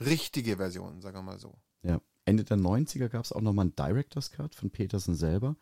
richtige 0.00 0.56
Version, 0.56 1.00
sagen 1.00 1.16
wir 1.18 1.22
mal 1.22 1.38
so. 1.38 1.54
Ja. 1.82 2.00
Ende 2.24 2.44
der 2.44 2.56
90er 2.56 3.08
gab 3.08 3.24
es 3.24 3.32
auch 3.32 3.40
nochmal 3.40 3.64
einen 3.64 3.74
Director's 3.76 4.30
Cut 4.30 4.54
von 4.54 4.70
Peterson 4.70 5.14
selber. 5.14 5.56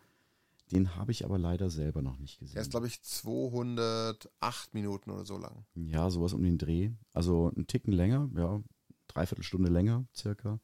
Den 0.71 0.95
habe 0.95 1.11
ich 1.11 1.25
aber 1.25 1.37
leider 1.37 1.69
selber 1.69 2.01
noch 2.01 2.17
nicht 2.19 2.39
gesehen. 2.39 2.53
Der 2.53 2.61
ist, 2.61 2.71
glaube 2.71 2.87
ich, 2.87 3.01
208 3.01 4.73
Minuten 4.73 5.09
oder 5.11 5.25
so 5.25 5.37
lang. 5.37 5.65
ja, 5.75 6.09
sowas 6.09 6.33
um 6.33 6.43
den 6.43 6.57
Dreh. 6.57 6.91
Also 7.13 7.51
ein 7.57 7.67
Ticken 7.67 7.91
länger, 7.93 8.29
ja, 8.35 8.61
dreiviertel 9.07 9.43
Stunde 9.43 9.69
länger 9.69 10.05
circa. 10.15 10.59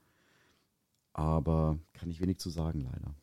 Aber 1.14 1.80
kann 1.94 2.10
ich 2.10 2.22
wenig 2.22 2.40
zu 2.40 2.50
sagen, 2.50 2.82
leider. 2.82 3.14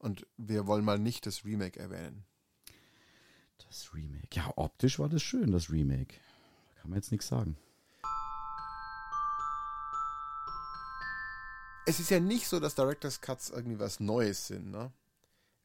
Und 0.00 0.26
wir 0.38 0.66
wollen 0.66 0.84
mal 0.84 0.98
nicht 0.98 1.26
das 1.26 1.44
Remake 1.44 1.78
erwähnen. 1.78 2.24
Das 3.68 3.92
Remake. 3.94 4.28
Ja, 4.32 4.52
optisch 4.56 4.98
war 4.98 5.08
das 5.08 5.22
schön, 5.22 5.52
das 5.52 5.70
Remake. 5.70 6.14
Da 6.74 6.80
kann 6.80 6.90
man 6.90 6.96
jetzt 6.98 7.12
nichts 7.12 7.28
sagen. 7.28 7.56
Es 11.86 12.00
ist 12.00 12.10
ja 12.10 12.18
nicht 12.18 12.48
so, 12.48 12.60
dass 12.60 12.74
Director's 12.74 13.20
Cuts 13.20 13.50
irgendwie 13.50 13.78
was 13.78 14.00
Neues 14.00 14.46
sind, 14.46 14.70
ne? 14.70 14.92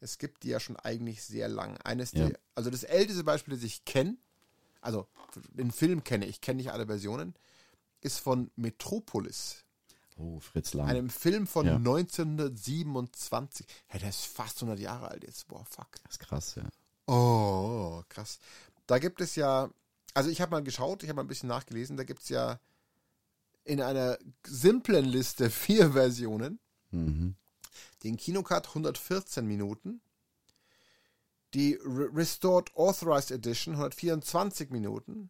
Es 0.01 0.17
gibt 0.17 0.43
die 0.43 0.49
ja 0.49 0.59
schon 0.59 0.75
eigentlich 0.77 1.23
sehr 1.23 1.47
lang. 1.47 1.77
Eines 1.77 2.11
Ja. 2.11 2.27
der, 2.27 2.39
also 2.55 2.69
das 2.69 2.83
älteste 2.83 3.23
Beispiel, 3.23 3.53
das 3.55 3.63
ich 3.63 3.85
kenne, 3.85 4.17
also 4.81 5.07
den 5.49 5.71
Film 5.71 6.03
kenne 6.03 6.25
ich, 6.25 6.41
kenne 6.41 6.57
nicht 6.57 6.71
alle 6.71 6.85
Versionen, 6.85 7.33
ist 8.01 8.19
von 8.19 8.51
Metropolis. 8.55 9.64
Oh, 10.17 10.39
Fritz 10.39 10.73
Lang. 10.73 10.87
Einem 10.87 11.09
Film 11.09 11.45
von 11.47 11.65
Ja. 11.65 11.75
1927. 11.75 13.65
Ja, 13.91 13.99
der 13.99 14.09
ist 14.09 14.25
fast 14.25 14.57
100 14.61 14.79
Jahre 14.79 15.09
alt 15.09 15.23
jetzt. 15.23 15.47
Boah, 15.47 15.65
fuck. 15.65 15.87
Das 16.03 16.13
ist 16.13 16.19
krass, 16.19 16.55
ja. 16.55 16.63
Oh, 17.07 18.01
krass. 18.09 18.39
Da 18.87 18.99
gibt 18.99 19.19
es 19.21 19.35
ja, 19.35 19.69
also 20.13 20.29
ich 20.29 20.41
habe 20.41 20.51
mal 20.51 20.63
geschaut, 20.63 21.03
ich 21.03 21.09
habe 21.09 21.17
mal 21.17 21.23
ein 21.23 21.27
bisschen 21.27 21.49
nachgelesen, 21.49 21.97
da 21.97 22.03
gibt 22.03 22.21
es 22.23 22.29
ja 22.29 22.59
in 23.63 23.81
einer 23.81 24.17
simplen 24.45 25.05
Liste 25.05 25.49
vier 25.51 25.91
Versionen. 25.91 26.59
Mhm. 26.91 27.35
Den 28.03 28.17
Kinocut 28.17 28.67
114 28.69 29.45
Minuten. 29.45 30.01
Die 31.53 31.73
Re 31.83 32.09
Restored 32.13 32.75
Authorized 32.75 33.31
Edition 33.31 33.75
124 33.75 34.69
Minuten. 34.69 35.29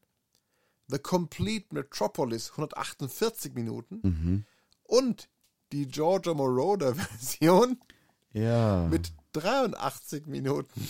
The 0.88 1.00
Complete 1.00 1.68
Metropolis 1.74 2.52
148 2.52 3.54
Minuten. 3.54 4.00
Mhm. 4.04 4.46
Und 4.86 5.30
die 5.72 5.88
Georgia 5.88 6.34
Moroder 6.34 6.96
Version 6.96 7.78
Ja, 8.34 8.88
mit 8.88 9.12
83 9.34 10.28
Minuten. 10.28 10.90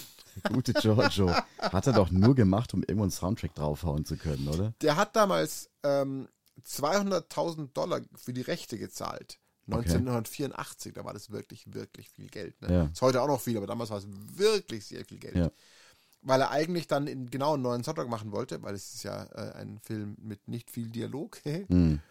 gute 0.51 0.73
Giorgio. 0.73 1.31
Hat 1.59 1.87
er 1.87 1.93
doch 1.93 2.11
nur 2.11 2.35
gemacht, 2.35 2.73
um 2.73 2.81
irgendwo 2.81 3.03
einen 3.03 3.11
Soundtrack 3.11 3.55
draufhauen 3.55 4.05
zu 4.05 4.17
können, 4.17 4.47
oder? 4.47 4.73
Der 4.81 4.95
hat 4.97 5.15
damals 5.15 5.69
ähm, 5.83 6.27
200.000 6.65 7.73
Dollar 7.73 8.01
für 8.15 8.33
die 8.33 8.41
Rechte 8.41 8.77
gezahlt. 8.77 9.39
1984, 9.67 10.93
da 10.93 11.03
war 11.05 11.13
das 11.13 11.31
wirklich, 11.31 11.73
wirklich 11.73 12.09
viel 12.09 12.27
Geld. 12.27 12.61
Ne? 12.61 12.71
Ja. 12.71 12.83
Ist 12.85 13.01
heute 13.01 13.21
auch 13.21 13.27
noch 13.27 13.41
viel, 13.41 13.57
aber 13.57 13.65
damals 13.65 13.89
war 13.89 13.97
es 13.97 14.07
wirklich 14.35 14.85
sehr 14.85 15.03
viel 15.05 15.17
Geld. 15.17 15.35
Ja. 15.35 15.49
Weil 16.21 16.41
er 16.41 16.51
eigentlich 16.51 16.87
dann 16.87 17.07
in, 17.07 17.29
genau 17.31 17.53
einen 17.53 17.63
neuen 17.63 17.83
Soundtrack 17.83 18.07
machen 18.09 18.31
wollte, 18.31 18.61
weil 18.61 18.75
es 18.75 18.93
ist 18.93 19.03
ja 19.03 19.23
äh, 19.33 19.53
ein 19.55 19.79
Film 19.79 20.17
mit 20.19 20.47
nicht 20.47 20.69
viel 20.69 20.89
Dialog. 20.89 21.39
Mhm. 21.69 21.99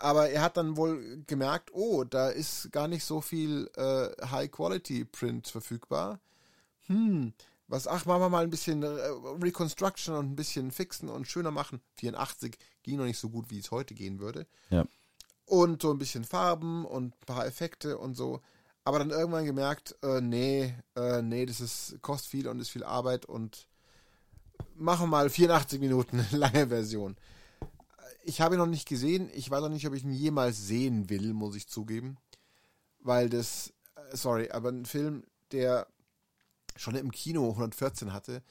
aber 0.00 0.30
er 0.30 0.42
hat 0.42 0.56
dann 0.56 0.76
wohl 0.76 1.22
gemerkt, 1.26 1.70
oh, 1.72 2.04
da 2.04 2.28
ist 2.28 2.72
gar 2.72 2.88
nicht 2.88 3.04
so 3.04 3.20
viel 3.20 3.70
äh, 3.76 4.26
High-Quality-Print 4.26 5.48
verfügbar. 5.48 6.20
Hm, 6.86 7.32
was, 7.68 7.86
ach, 7.86 8.04
machen 8.04 8.22
wir 8.22 8.28
mal 8.28 8.44
ein 8.44 8.50
bisschen 8.50 8.82
äh, 8.82 8.86
Reconstruction 9.40 10.14
und 10.14 10.32
ein 10.32 10.36
bisschen 10.36 10.70
fixen 10.70 11.08
und 11.08 11.28
schöner 11.28 11.50
machen. 11.50 11.80
84 11.96 12.58
ging 12.82 12.96
noch 12.96 13.04
nicht 13.04 13.18
so 13.18 13.30
gut, 13.30 13.50
wie 13.50 13.58
es 13.58 13.70
heute 13.70 13.94
gehen 13.94 14.18
würde. 14.18 14.46
Ja. 14.70 14.84
Und 15.44 15.82
so 15.82 15.90
ein 15.90 15.98
bisschen 15.98 16.24
Farben 16.24 16.84
und 16.84 17.14
ein 17.14 17.26
paar 17.26 17.46
Effekte 17.46 17.98
und 17.98 18.16
so. 18.16 18.40
Aber 18.84 18.98
dann 18.98 19.10
irgendwann 19.10 19.44
gemerkt, 19.44 19.96
äh, 20.02 20.20
nee, 20.20 20.74
äh, 20.96 21.22
nee, 21.22 21.46
das 21.46 21.60
ist, 21.60 21.98
kostet 22.02 22.30
viel 22.30 22.48
und 22.48 22.60
ist 22.60 22.70
viel 22.70 22.84
Arbeit 22.84 23.26
und 23.26 23.68
machen 24.74 25.04
wir 25.04 25.08
mal 25.08 25.30
84 25.30 25.78
Minuten 25.78 26.26
lange 26.32 26.68
Version. 26.68 27.16
Ich 28.22 28.40
habe 28.40 28.54
ihn 28.54 28.58
noch 28.58 28.66
nicht 28.66 28.88
gesehen. 28.88 29.30
Ich 29.32 29.50
weiß 29.50 29.62
auch 29.62 29.68
nicht, 29.68 29.86
ob 29.86 29.94
ich 29.94 30.04
ihn 30.04 30.12
jemals 30.12 30.58
sehen 30.66 31.08
will, 31.10 31.32
muss 31.32 31.56
ich 31.56 31.68
zugeben. 31.68 32.18
Weil 33.00 33.28
das, 33.30 33.72
äh, 33.96 34.16
sorry, 34.16 34.50
aber 34.50 34.70
ein 34.70 34.86
Film, 34.86 35.24
der 35.52 35.86
schon 36.76 36.94
im 36.96 37.10
Kino 37.12 37.50
114 37.50 38.12
hatte, 38.12 38.42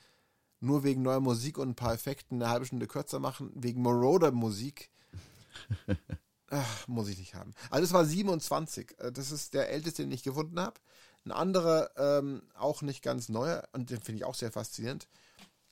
nur 0.59 0.83
wegen 0.83 1.03
neuer 1.03 1.21
Musik 1.21 1.57
und 1.57 1.69
ein 1.69 1.75
paar 1.75 1.93
Effekten 1.93 2.41
eine 2.41 2.51
halbe 2.51 2.65
Stunde 2.65 2.87
kürzer 2.87 3.19
machen, 3.19 3.51
wegen 3.55 3.81
Moroder 3.81 4.31
Musik, 4.31 4.91
ach, 6.49 6.87
muss 6.87 7.09
ich 7.09 7.17
nicht 7.19 7.35
haben. 7.35 7.53
Also 7.69 7.83
das 7.83 7.93
war 7.93 8.05
27. 8.05 8.99
Äh, 8.99 9.11
Das 9.11 9.31
ist 9.31 9.53
der 9.53 9.69
älteste, 9.69 10.03
den 10.03 10.11
ich 10.11 10.23
gefunden 10.23 10.59
habe. 10.59 10.79
Ein 11.25 11.31
anderer, 11.31 11.91
ähm, 11.97 12.43
auch 12.55 12.81
nicht 12.81 13.01
ganz 13.03 13.29
neuer, 13.29 13.67
und 13.73 13.89
den 13.89 14.01
finde 14.01 14.19
ich 14.19 14.25
auch 14.25 14.35
sehr 14.35 14.51
faszinierend, 14.51 15.07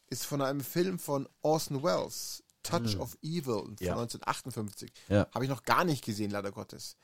ist 0.08 0.26
von 0.26 0.42
einem 0.42 0.62
Film 0.62 1.00
von 1.00 1.28
Orson 1.42 1.84
Welles, 1.84 2.44
Touch 2.70 2.98
of 3.00 3.18
Evil 3.22 3.64
von 3.64 3.76
Ja. 3.80 3.94
1958. 3.94 4.92
Ja. 5.10 5.28
Habe 5.34 5.46
ich 5.46 5.50
noch 5.50 5.64
gar 5.64 5.84
nicht 5.84 6.04
gesehen, 6.04 6.32
leider 6.32 6.52
Gottes. 6.52 6.98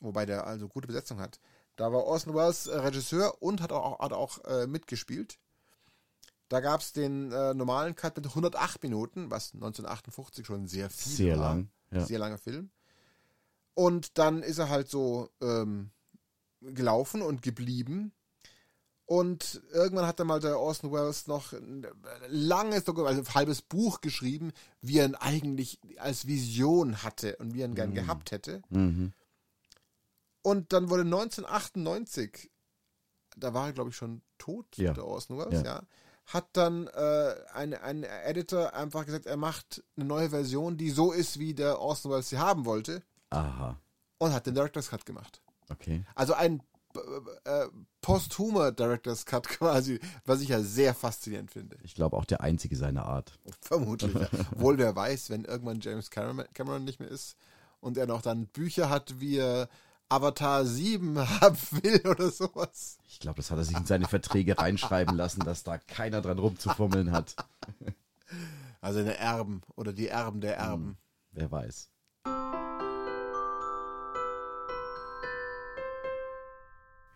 Wobei 0.00 0.26
der 0.26 0.46
also 0.46 0.68
gute 0.68 0.86
Besetzung 0.86 1.20
hat. 1.20 1.40
Da 1.76 1.92
war 1.92 2.04
Orson 2.04 2.34
Welles 2.34 2.66
äh, 2.66 2.76
Regisseur 2.76 3.42
und 3.42 3.60
hat 3.60 3.72
auch, 3.72 3.98
hat 4.00 4.12
auch 4.12 4.44
äh, 4.44 4.66
mitgespielt. 4.66 5.38
Da 6.48 6.60
gab 6.60 6.80
es 6.80 6.92
den 6.92 7.32
äh, 7.32 7.54
normalen 7.54 7.96
Cut 7.96 8.16
mit 8.16 8.26
108 8.26 8.82
Minuten, 8.82 9.30
was 9.30 9.54
1958 9.54 10.46
schon 10.46 10.66
sehr 10.68 10.90
viel 10.90 11.12
Sehr 11.12 11.38
war. 11.38 11.48
lang. 11.54 11.70
Ja. 11.90 12.04
Sehr 12.04 12.18
langer 12.18 12.38
Film. 12.38 12.70
Und 13.74 14.18
dann 14.18 14.42
ist 14.42 14.58
er 14.58 14.68
halt 14.68 14.88
so 14.88 15.30
ähm, 15.40 15.90
gelaufen 16.60 17.22
und 17.22 17.42
geblieben. 17.42 18.12
Und 19.06 19.60
irgendwann 19.70 20.06
hat 20.06 20.18
dann 20.18 20.26
mal 20.28 20.40
der 20.40 20.58
Orson 20.58 20.90
Welles 20.90 21.26
noch 21.26 21.52
ein 21.52 21.86
langes, 22.28 22.84
Dokument, 22.84 23.08
also 23.16 23.20
ein 23.30 23.34
halbes 23.34 23.60
Buch 23.60 24.00
geschrieben, 24.00 24.52
wie 24.80 24.98
er 24.98 25.04
ihn 25.06 25.14
eigentlich 25.14 25.78
als 25.98 26.26
Vision 26.26 27.02
hatte 27.02 27.36
und 27.36 27.52
wie 27.52 27.60
er 27.60 27.68
ihn 27.68 27.74
gern 27.74 27.92
gehabt 27.92 28.30
hätte. 28.30 28.62
Mhm. 28.70 29.12
Und 30.42 30.72
dann 30.72 30.88
wurde 30.90 31.02
1998, 31.02 32.50
da 33.36 33.54
war 33.54 33.66
er 33.68 33.72
glaube 33.72 33.90
ich 33.90 33.96
schon 33.96 34.22
tot, 34.38 34.66
Ja. 34.76 34.92
der 34.92 35.06
Orson 35.06 35.38
Welles, 35.38 35.62
Ja. 35.62 35.76
ja. 35.80 35.82
hat 36.26 36.46
dann 36.54 36.86
äh, 36.86 37.34
ein, 37.52 37.74
ein 37.74 38.04
Editor 38.04 38.72
einfach 38.72 39.04
gesagt, 39.04 39.26
er 39.26 39.36
macht 39.36 39.82
eine 39.96 40.06
neue 40.06 40.30
Version, 40.30 40.78
die 40.78 40.88
so 40.90 41.12
ist, 41.12 41.38
wie 41.38 41.52
der 41.52 41.78
Orson 41.80 42.10
Welles 42.10 42.30
sie 42.30 42.38
haben 42.38 42.64
wollte 42.64 43.02
Aha. 43.30 43.78
und 44.18 44.32
hat 44.32 44.46
den 44.46 44.54
Director's 44.54 44.88
Cut 44.88 45.04
gemacht. 45.04 45.42
Okay. 45.68 46.04
Also 46.14 46.32
ein 46.32 46.62
äh, 47.44 47.66
posthumer 48.00 48.72
Director's 48.72 49.24
Cut 49.26 49.48
quasi, 49.48 50.00
was 50.24 50.40
ich 50.40 50.48
ja 50.48 50.60
sehr 50.60 50.94
faszinierend 50.94 51.50
finde. 51.50 51.76
Ich 51.82 51.94
glaube 51.94 52.16
auch 52.16 52.24
der 52.24 52.40
einzige 52.40 52.76
seiner 52.76 53.06
Art. 53.06 53.38
Vermutlich. 53.60 54.14
Wohl 54.56 54.78
wer 54.78 54.94
weiß, 54.94 55.30
wenn 55.30 55.44
irgendwann 55.44 55.80
James 55.80 56.10
Cameron, 56.10 56.84
nicht 56.84 57.00
mehr 57.00 57.08
ist 57.08 57.36
und 57.80 57.96
er 57.96 58.06
noch 58.06 58.22
dann 58.22 58.46
Bücher 58.46 58.90
hat, 58.90 59.20
wie 59.20 59.38
er 59.38 59.68
Avatar 60.08 60.64
7 60.64 61.18
haben 61.40 61.58
will 61.82 62.02
oder 62.06 62.30
sowas. 62.30 62.98
Ich 63.08 63.20
glaube, 63.20 63.36
das 63.36 63.50
hat 63.50 63.58
er 63.58 63.64
sich 63.64 63.76
in 63.76 63.86
seine 63.86 64.06
Verträge 64.06 64.58
reinschreiben 64.58 65.16
lassen, 65.16 65.40
dass 65.40 65.62
da 65.62 65.78
keiner 65.78 66.20
dran 66.20 66.38
rumzufummeln 66.38 67.12
hat. 67.12 67.36
Also 68.80 69.00
eine 69.00 69.16
Erben 69.16 69.62
oder 69.76 69.92
die 69.92 70.08
Erben 70.08 70.40
der 70.40 70.58
Erben. 70.58 70.98
Wer 71.32 71.50
weiß. 71.50 71.88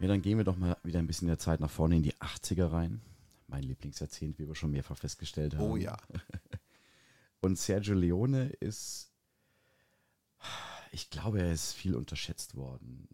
Ja, 0.00 0.06
dann 0.06 0.22
gehen 0.22 0.38
wir 0.38 0.44
doch 0.44 0.56
mal 0.56 0.76
wieder 0.84 1.00
ein 1.00 1.06
bisschen 1.06 1.28
der 1.28 1.38
Zeit 1.38 1.60
nach 1.60 1.70
vorne 1.70 1.96
in 1.96 2.02
die 2.02 2.14
80er 2.14 2.70
rein. 2.70 3.00
Mein 3.48 3.64
Lieblingsjahrzehnt, 3.64 4.38
wie 4.38 4.46
wir 4.46 4.54
schon 4.54 4.70
mehrfach 4.70 4.96
festgestellt 4.96 5.54
haben. 5.54 5.64
Oh 5.64 5.76
ja. 5.76 5.96
Und 7.40 7.58
Sergio 7.58 7.94
Leone 7.94 8.48
ist, 8.60 9.10
ich 10.92 11.10
glaube, 11.10 11.40
er 11.40 11.52
ist 11.52 11.72
viel 11.72 11.94
unterschätzt 11.94 12.54
worden. 12.54 13.08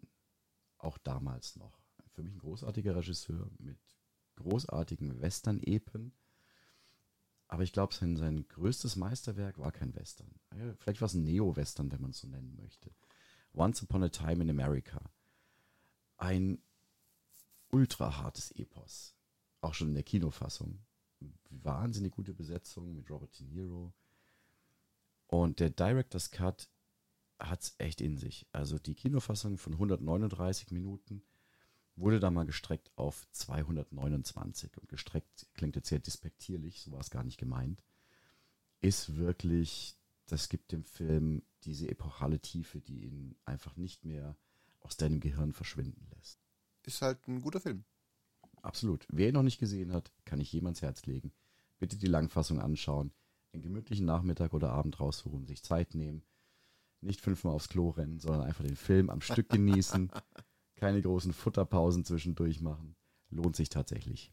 Auch 0.77 0.97
damals 0.97 1.55
noch. 1.55 1.79
Für 2.11 2.23
mich 2.23 2.33
ein 2.33 2.39
großartiger 2.39 2.95
Regisseur 2.95 3.49
mit 3.57 3.77
großartigen 4.35 5.21
Western-Epen. 5.21 6.13
Aber 7.47 7.63
ich 7.63 7.73
glaube, 7.73 7.93
sein, 7.93 8.15
sein 8.17 8.47
größtes 8.47 8.95
Meisterwerk 8.95 9.57
war 9.59 9.71
kein 9.71 9.95
Western. 9.95 10.31
Vielleicht 10.79 11.01
war 11.01 11.07
es 11.07 11.13
ein 11.13 11.23
Neo-Western, 11.23 11.91
wenn 11.91 12.01
man 12.01 12.11
es 12.11 12.19
so 12.19 12.27
nennen 12.27 12.55
möchte. 12.55 12.91
Once 13.53 13.81
Upon 13.83 14.03
a 14.03 14.09
Time 14.09 14.43
in 14.43 14.49
America. 14.49 14.99
Ein 16.17 16.59
ultra 17.75 18.17
hartes 18.21 18.51
Epos. 18.51 19.13
Auch 19.59 19.73
schon 19.73 19.89
in 19.89 19.95
der 19.95 20.03
Kinofassung. 20.03 20.79
Wahnsinnig 21.49 22.13
gute 22.13 22.33
Besetzung 22.33 22.95
mit 22.95 23.09
Robert 23.09 23.37
De 23.37 23.45
Niro. 23.45 23.93
Und 25.27 25.59
der 25.59 25.71
Director's 25.71 26.31
Cut 26.31 26.69
hat 27.37 27.63
es 27.63 27.75
echt 27.77 27.99
in 27.99 28.17
sich. 28.17 28.47
Also 28.53 28.79
die 28.79 28.95
Kinofassung 28.95 29.57
von 29.57 29.73
139 29.73 30.71
Minuten 30.71 31.21
wurde 31.97 32.21
da 32.21 32.31
mal 32.31 32.45
gestreckt 32.45 32.91
auf 32.95 33.27
229. 33.31 34.77
Und 34.77 34.87
gestreckt 34.87 35.47
klingt 35.53 35.75
jetzt 35.75 35.89
sehr 35.89 35.99
despektierlich, 35.99 36.81
so 36.81 36.93
war 36.93 37.01
es 37.01 37.09
gar 37.09 37.25
nicht 37.25 37.37
gemeint. 37.37 37.83
Ist 38.79 39.17
wirklich, 39.17 39.97
das 40.27 40.47
gibt 40.47 40.71
dem 40.71 40.85
Film 40.85 41.43
diese 41.65 41.89
epochale 41.89 42.39
Tiefe, 42.39 42.79
die 42.79 43.03
ihn 43.03 43.35
einfach 43.43 43.75
nicht 43.75 44.05
mehr 44.05 44.37
aus 44.79 44.95
deinem 44.95 45.19
Gehirn 45.19 45.51
verschwinden 45.51 46.07
lässt. 46.15 46.44
Ist 46.85 47.01
halt 47.01 47.27
ein 47.27 47.41
guter 47.41 47.59
Film. 47.59 47.83
Absolut. 48.61 49.05
Wer 49.11 49.29
ihn 49.29 49.33
noch 49.33 49.43
nicht 49.43 49.59
gesehen 49.59 49.91
hat, 49.93 50.11
kann 50.25 50.39
ich 50.39 50.51
jedem 50.51 50.67
ans 50.67 50.81
Herz 50.81 51.05
legen. 51.05 51.31
Bitte 51.79 51.97
die 51.97 52.07
Langfassung 52.07 52.59
anschauen, 52.59 53.11
einen 53.53 53.63
gemütlichen 53.63 54.05
Nachmittag 54.05 54.53
oder 54.53 54.71
Abend 54.71 54.99
raussuchen, 54.99 55.45
sich 55.45 55.63
Zeit 55.63 55.93
nehmen, 55.93 56.23
nicht 57.01 57.21
fünfmal 57.21 57.53
aufs 57.53 57.69
Klo 57.69 57.89
rennen, 57.89 58.19
sondern 58.19 58.41
einfach 58.43 58.63
den 58.63 58.75
Film 58.75 59.09
am 59.09 59.21
Stück 59.21 59.49
genießen, 59.49 60.11
keine 60.75 61.01
großen 61.01 61.33
Futterpausen 61.33 62.05
zwischendurch 62.05 62.61
machen. 62.61 62.95
Lohnt 63.29 63.55
sich 63.55 63.69
tatsächlich. 63.69 64.31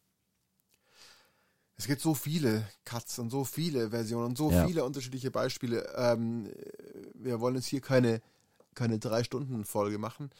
Es 1.76 1.86
gibt 1.86 2.00
so 2.00 2.14
viele 2.14 2.68
Cuts 2.84 3.18
und 3.18 3.30
so 3.30 3.44
viele 3.44 3.90
Versionen 3.90 4.26
und 4.26 4.38
so 4.38 4.50
Ja. 4.50 4.66
viele 4.66 4.84
unterschiedliche 4.84 5.30
Beispiele. 5.30 5.92
Ähm, 5.96 6.48
wir 7.14 7.40
wollen 7.40 7.56
jetzt 7.56 7.66
hier 7.66 7.80
keine, 7.80 8.22
keine 8.74 8.98
Drei-Stunden-Folge 8.98 9.98
machen. 9.98 10.30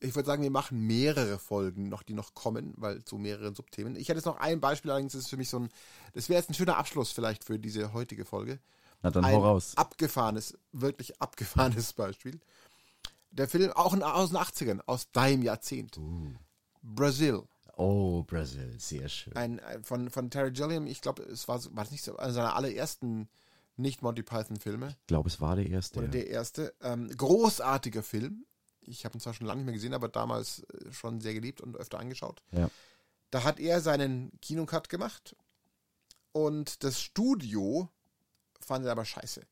Ich 0.00 0.14
würde 0.14 0.26
sagen, 0.26 0.42
wir 0.42 0.50
machen 0.50 0.86
mehrere 0.86 1.38
Folgen 1.38 1.88
noch, 1.88 2.02
die 2.02 2.14
noch 2.14 2.34
kommen, 2.34 2.72
weil 2.76 3.04
zu 3.04 3.18
mehreren 3.18 3.54
Subthemen. 3.54 3.96
Ich 3.96 4.08
hätte 4.08 4.18
jetzt 4.18 4.26
noch 4.26 4.40
ein 4.40 4.60
Beispiel, 4.60 4.90
allerdings 4.90 5.14
ist 5.14 5.24
es 5.24 5.30
für 5.30 5.36
mich 5.36 5.50
so 5.50 5.58
ein, 5.58 5.68
das 6.14 6.28
wäre 6.28 6.40
jetzt 6.40 6.50
ein 6.50 6.54
schöner 6.54 6.78
Abschluss 6.78 7.12
vielleicht 7.12 7.44
für 7.44 7.58
diese 7.58 7.92
heutige 7.92 8.24
Folge. 8.24 8.58
Na 9.02 9.10
dann 9.10 9.24
ein 9.24 9.34
hau 9.34 9.42
raus. 9.42 9.72
abgefahrenes, 9.76 10.58
wirklich 10.72 11.20
abgefahrenes 11.20 11.92
Beispiel. 11.94 12.40
Der 13.30 13.48
Film, 13.48 13.70
auch 13.72 13.94
in- 13.94 14.02
aus 14.02 14.30
den 14.30 14.38
80ern, 14.38 14.80
aus 14.86 15.10
deinem 15.12 15.42
Jahrzehnt. 15.42 15.96
Uh. 15.98 16.32
Brazil. 16.82 17.42
Oh, 17.76 18.24
Brazil, 18.24 18.74
sehr 18.78 19.08
schön. 19.08 19.34
Ein, 19.36 19.60
ein, 19.60 19.84
von, 19.84 20.10
von 20.10 20.30
Terry 20.30 20.50
Gilliam, 20.50 20.86
ich 20.86 21.00
glaube, 21.00 21.22
es 21.22 21.46
war, 21.46 21.62
war 21.74 21.84
das 21.84 21.92
nicht 21.92 22.04
so, 22.04 22.16
einer 22.16 22.32
seiner 22.32 22.56
allerersten 22.56 23.28
nicht-Monty 23.76 24.22
Python-Filme. 24.22 24.96
Ich 25.00 25.06
glaube, 25.06 25.28
es 25.28 25.40
war 25.40 25.56
der 25.56 25.66
erste. 25.66 25.98
Oder 25.98 26.08
ja. 26.08 26.12
der 26.12 26.26
erste. 26.28 26.74
Ähm, 26.82 27.08
großartiger 27.16 28.02
Film. 28.02 28.44
Ich 28.82 29.04
habe 29.04 29.16
ihn 29.16 29.20
zwar 29.20 29.34
schon 29.34 29.46
lange 29.46 29.58
nicht 29.60 29.66
mehr 29.66 29.74
gesehen, 29.74 29.94
aber 29.94 30.08
damals 30.08 30.60
äh, 30.64 30.92
schon 30.92 31.20
sehr 31.20 31.34
geliebt 31.34 31.60
und 31.60 31.76
öfter 31.76 31.98
angeschaut. 31.98 32.42
Ja. 32.52 32.70
Da 33.30 33.44
hat 33.44 33.60
er 33.60 33.80
seinen 33.80 34.32
Kinocut 34.40 34.88
gemacht 34.88 35.36
und 36.32 36.82
das 36.84 37.00
Studio 37.00 37.88
fand 38.60 38.84
er 38.86 38.92
aber 38.92 39.04
scheiße. 39.04 39.42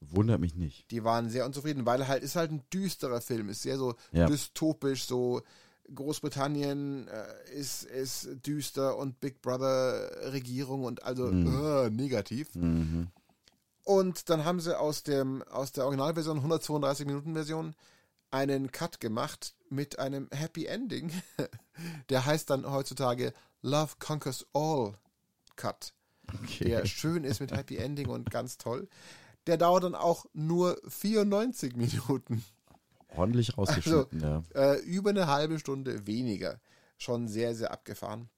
Wundert 0.00 0.40
mich 0.40 0.54
nicht. 0.54 0.90
Die 0.90 1.04
waren 1.04 1.30
sehr 1.30 1.46
unzufrieden, 1.46 1.86
weil 1.86 2.00
er 2.00 2.08
halt 2.08 2.22
ist 2.24 2.34
halt 2.36 2.50
ein 2.50 2.62
düsterer 2.72 3.20
Film, 3.20 3.48
ist 3.48 3.62
sehr 3.62 3.78
so 3.78 3.94
Ja. 4.12 4.26
dystopisch, 4.26 5.04
so 5.04 5.42
Großbritannien 5.94 7.08
äh, 7.08 7.52
ist, 7.54 7.84
ist 7.84 8.28
düster 8.46 8.96
und 8.96 9.20
Big 9.20 9.42
Brother 9.42 10.32
Regierung 10.32 10.84
und 10.84 11.02
also 11.02 11.28
äh, 11.28 11.90
negativ. 11.90 12.54
Mhm. 12.54 13.08
Und 13.84 14.28
dann 14.30 14.44
haben 14.44 14.60
sie 14.60 14.78
aus, 14.78 15.02
dem, 15.02 15.42
aus 15.44 15.72
der 15.72 15.84
Originalversion, 15.84 16.36
132 16.38 17.06
Minuten 17.06 17.34
Version, 17.34 17.74
einen 18.32 18.72
Cut 18.72 19.00
gemacht 19.00 19.54
mit 19.68 19.98
einem 19.98 20.28
Happy 20.32 20.66
Ending. 20.66 21.12
Der 22.10 22.26
heißt 22.26 22.50
dann 22.50 22.70
heutzutage 22.70 23.32
Love 23.62 23.94
Conquers 23.98 24.46
All 24.52 24.94
Cut. 25.56 25.94
Okay. 26.42 26.64
Der 26.64 26.86
schön 26.86 27.24
ist 27.24 27.40
mit 27.40 27.52
Happy 27.52 27.76
Ending 27.76 28.08
und 28.08 28.30
ganz 28.30 28.58
toll. 28.58 28.88
Der 29.46 29.56
dauert 29.56 29.84
dann 29.84 29.94
auch 29.94 30.26
nur 30.32 30.80
94 30.88 31.76
Minuten. 31.76 32.44
Ordentlich 33.08 33.58
rausgeschnitten, 33.58 34.20
ja. 34.20 34.42
Äh, 34.54 34.80
über 34.80 35.10
eine 35.10 35.26
halbe 35.26 35.58
Stunde 35.58 36.06
weniger. 36.06 36.60
Schon 36.96 37.28
sehr, 37.28 37.54
sehr 37.54 37.72
abgefahren. 37.72 38.30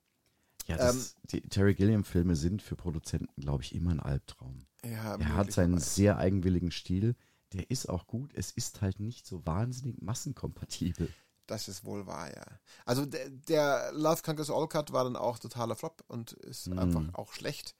Ja, 0.66 0.76
Ähm, 0.76 0.96
das, 0.96 1.16
die 1.30 1.42
Terry 1.42 1.74
Gilliam-Filme 1.74 2.34
sind 2.36 2.62
für 2.62 2.74
Produzenten, 2.74 3.40
glaube 3.40 3.62
ich, 3.62 3.74
immer 3.74 3.90
ein 3.90 4.00
Albtraum. 4.00 4.66
Ja, 4.84 5.16
Er 5.16 5.34
hat 5.34 5.52
seinen 5.52 5.78
sehr 5.78 6.18
eigenwilligen 6.18 6.70
Stil. 6.70 7.14
Der 7.54 7.70
ist 7.70 7.88
auch 7.88 8.06
gut. 8.06 8.30
Es 8.34 8.50
ist 8.50 8.82
halt 8.82 9.00
nicht 9.00 9.26
so 9.26 9.44
wahnsinnig 9.46 10.02
massenkompatibel. 10.02 11.12
Das 11.46 11.68
ist 11.68 11.84
wohl 11.84 12.06
wahr, 12.06 12.34
ja. 12.34 12.44
Also 12.86 13.04
der, 13.06 13.28
der 13.30 13.92
Love 13.92 14.22
Conquers 14.22 14.50
All 14.50 14.66
Cut 14.68 14.92
war 14.92 15.04
dann 15.04 15.16
auch 15.16 15.38
totaler 15.38 15.76
Flop 15.76 16.02
und 16.08 16.32
ist 16.32 16.66
Mhm. 16.68 16.78
einfach 16.78 17.02
auch 17.14 17.32
schlecht. 17.32 17.74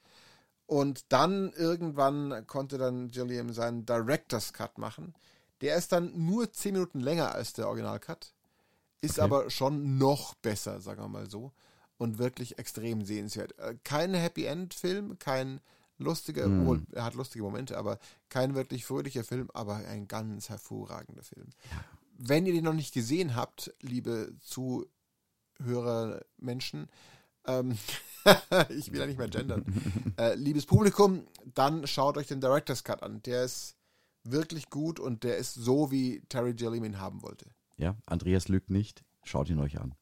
Und 0.67 1.13
dann 1.13 1.53
irgendwann 1.53 2.47
konnte 2.47 2.79
dann 2.79 3.11
Gilliam 3.11 3.53
seinen 3.53 3.85
Director's 3.85 4.53
Cut 4.53 4.79
machen. 4.79 5.15
Der 5.61 5.77
ist 5.77 5.93
dann 5.93 6.13
nur 6.27 6.53
10 6.53 6.73
Minuten 6.75 7.01
länger 7.01 7.35
als 7.35 7.53
der 7.53 7.69
Original 7.69 8.01
Cut. 8.01 8.33
Ist 9.01 9.13
Okay. 9.19 9.23
aber 9.23 9.51
schon 9.51 9.99
noch 9.99 10.35
besser, 10.37 10.81
sagen 10.81 11.03
wir 11.03 11.09
mal 11.09 11.29
so. 11.31 11.53
Und 11.97 12.19
wirklich 12.19 12.59
extrem 12.59 13.05
sehenswert. 13.05 13.59
Äh, 13.59 13.77
Kein 13.85 14.15
Happy 14.15 14.45
End 14.47 14.75
Film, 14.75 15.19
kein 15.19 15.61
lustiger, 15.98 16.46
Mhm. 16.48 16.87
er 16.92 17.04
hat 17.04 17.14
lustige 17.14 17.44
Momente, 17.44 17.76
aber 17.78 17.98
kein 18.28 18.54
wirklich 18.54 18.85
fröhlicher 18.85 19.24
Film, 19.24 19.50
aber 19.54 19.76
ein 19.76 20.09
ganz 20.09 20.48
hervorragender 20.48 21.22
Film. 21.22 21.50
Wenn 22.16 22.46
ihr 22.46 22.52
den 22.52 22.64
noch 22.64 22.72
nicht 22.74 22.94
gesehen 22.94 23.35
habt, 23.37 23.72
liebe 23.80 24.35
Zuhörer 25.59 26.24
Menschen, 26.38 26.88
ähm, 27.46 27.76
ich 28.70 28.90
will 28.92 29.00
ja 29.00 29.07
nicht 29.07 29.18
mehr 29.18 29.28
gendern, 29.28 29.64
äh, 30.18 30.35
liebes 30.35 30.66
Publikum, 30.66 31.26
dann 31.54 31.87
schaut 31.87 32.16
euch 32.16 32.26
den 32.26 32.40
Director's 32.40 32.85
Cut 32.85 33.02
an. 33.02 33.22
Der 33.22 33.44
ist 33.44 33.76
wirklich 34.24 34.70
gut 34.70 34.98
und 35.00 35.22
der 35.24 35.37
ist 35.37 35.54
so, 35.54 35.90
wie 35.90 36.22
Terry 36.28 36.54
Gilliam 36.54 36.85
ihn 36.85 36.98
haben 37.00 37.22
wollte. 37.22 37.46
Ja, 37.76 37.96
Andreas 38.07 38.48
lügt 38.48 38.70
nicht. 38.70 39.04
Schaut 39.24 39.50
ihn 39.50 39.59
euch 39.59 39.80
an. 39.80 39.94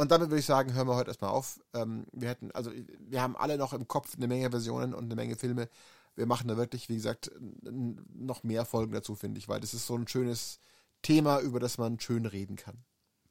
Und 0.00 0.10
damit 0.10 0.30
würde 0.30 0.40
ich 0.40 0.46
sagen, 0.46 0.72
hören 0.72 0.88
wir 0.88 0.96
heute 0.96 1.10
erstmal 1.10 1.28
auf. 1.28 1.60
Ähm, 1.74 2.06
wir 2.12 2.30
hätten, 2.30 2.50
also 2.52 2.72
wir 3.00 3.20
haben 3.20 3.36
alle 3.36 3.58
noch 3.58 3.74
im 3.74 3.86
Kopf 3.86 4.16
eine 4.16 4.28
Menge 4.28 4.48
Versionen 4.48 4.94
und 4.94 5.04
eine 5.04 5.14
Menge 5.14 5.36
Filme. 5.36 5.68
Wir 6.16 6.24
machen 6.24 6.48
da 6.48 6.56
wirklich, 6.56 6.88
wie 6.88 6.94
gesagt, 6.94 7.30
noch 7.60 8.42
mehr 8.42 8.64
Folgen 8.64 8.94
dazu, 8.94 9.14
finde 9.14 9.38
ich, 9.38 9.50
weil 9.50 9.60
das 9.60 9.74
ist 9.74 9.86
so 9.86 9.94
ein 9.94 10.08
schönes 10.08 10.58
Thema, 11.02 11.40
über 11.40 11.60
das 11.60 11.76
man 11.76 12.00
schön 12.00 12.24
reden 12.24 12.56
kann. 12.56 12.82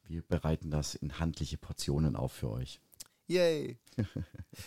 Wir 0.04 0.22
bereiten 0.22 0.70
das 0.70 0.94
in 0.94 1.18
handliche 1.18 1.58
Portionen 1.58 2.16
auf 2.16 2.34
für 2.34 2.52
euch. 2.52 2.80
Yay! 3.26 3.80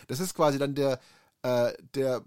Das 0.09 0.19
ist 0.19 0.35
quasi 0.35 0.59
dann 0.59 0.75
der, 0.75 0.99
äh, 1.43 1.73
der 1.95 2.25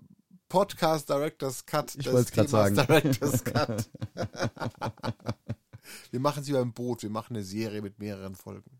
Podcast 0.48 1.10
Director's 1.10 1.66
Cut 1.66 1.96
Ich 1.96 2.10
wollt's 2.10 2.32
grad 2.32 2.48
Themas 2.48 2.76
sagen. 2.76 2.88
Director's 2.88 3.44
Cut. 3.44 3.90
wir 6.12 6.20
machen 6.22 6.46
sie 6.46 6.54
beim 6.54 6.72
Boot, 6.72 7.04
wir 7.04 7.10
machen 7.10 7.36
eine 7.36 7.44
Serie 7.44 7.82
mit 7.82 8.00
mehreren 8.00 8.36
Folgen. 8.36 8.80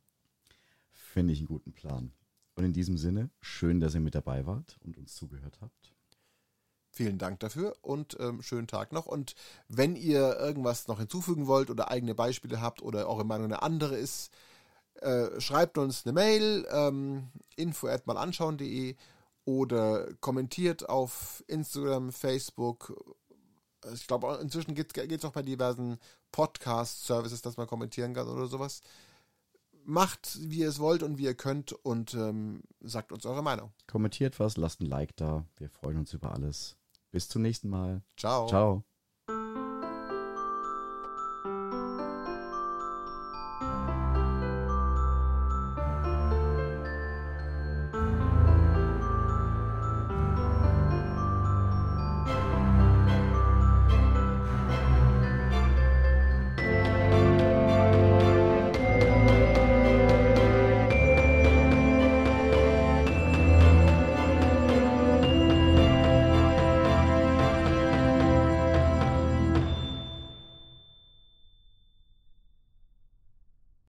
Finde 1.16 1.32
ich 1.32 1.40
einen 1.40 1.48
guten 1.48 1.72
Plan. 1.72 2.12
Und 2.56 2.66
in 2.66 2.74
diesem 2.74 2.98
Sinne, 2.98 3.30
schön, 3.40 3.80
dass 3.80 3.94
ihr 3.96 4.02
mit 4.02 4.16
dabei 4.16 4.46
wart 4.46 4.78
und 4.84 4.98
uns 4.98 5.16
zugehört 5.16 5.60
habt. 5.62 5.94
Vielen 6.92 7.18
Dank 7.18 7.40
dafür 7.40 7.78
und 7.82 8.18
ähm, 8.20 8.42
schönen 8.42 8.68
Tag 8.68 8.92
noch. 8.92 9.06
Und 9.06 9.34
wenn 9.70 9.96
ihr 9.96 10.38
irgendwas 10.38 10.90
noch 10.90 11.00
hinzufügen 11.00 11.48
wollt 11.48 11.70
oder 11.70 11.90
eigene 11.90 12.16
Beispiele 12.16 12.60
habt 12.60 12.82
oder 12.82 13.08
eure 13.08 13.24
Meinung 13.24 13.46
eine 13.46 13.62
andere 13.62 13.96
ist, 13.96 14.30
äh, 14.96 15.40
schreibt 15.40 15.78
uns 15.78 16.06
eine 16.06 16.12
Mail, 16.12 16.68
ähm, 16.70 17.30
info 17.56 17.88
at 17.88 18.08
malanschauen.de 18.08 18.98
oder 19.46 20.14
kommentiert 20.16 20.90
auf 20.90 21.46
Instagram, 21.48 22.12
Facebook. 22.12 22.94
Ich 23.94 24.06
glaube, 24.06 24.38
inzwischen 24.42 24.76
geht 24.76 24.98
es 24.98 25.24
auch 25.24 25.32
bei 25.32 25.44
diversen 25.44 25.98
Podcast-Services, 26.34 27.42
dass 27.42 27.56
man 27.56 27.68
kommentieren 27.68 28.14
kann 28.14 28.28
oder 28.28 28.48
sowas. 28.48 28.82
Macht, 29.86 30.38
wie 30.42 30.60
ihr 30.60 30.70
es 30.70 30.80
wollt 30.80 31.04
und 31.04 31.18
wie 31.18 31.26
ihr 31.26 31.36
könnt 31.36 31.72
und 31.72 32.14
ähm, 32.16 32.64
sagt 32.82 33.12
uns 33.12 33.26
eure 33.26 33.44
Meinung. 33.44 33.72
Kommentiert 33.88 34.40
was, 34.40 34.58
lasst 34.58 34.82
ein 34.82 34.88
Like 34.88 35.16
da. 35.16 35.46
Wir 35.58 35.70
freuen 35.70 35.98
uns 35.98 36.14
über 36.14 36.34
alles. 36.34 36.76
Bis 37.12 37.30
zum 37.30 37.44
nächsten 37.44 37.70
Mal. 37.70 38.02
Ciao. 38.18 38.48
Ciao. 38.48 38.84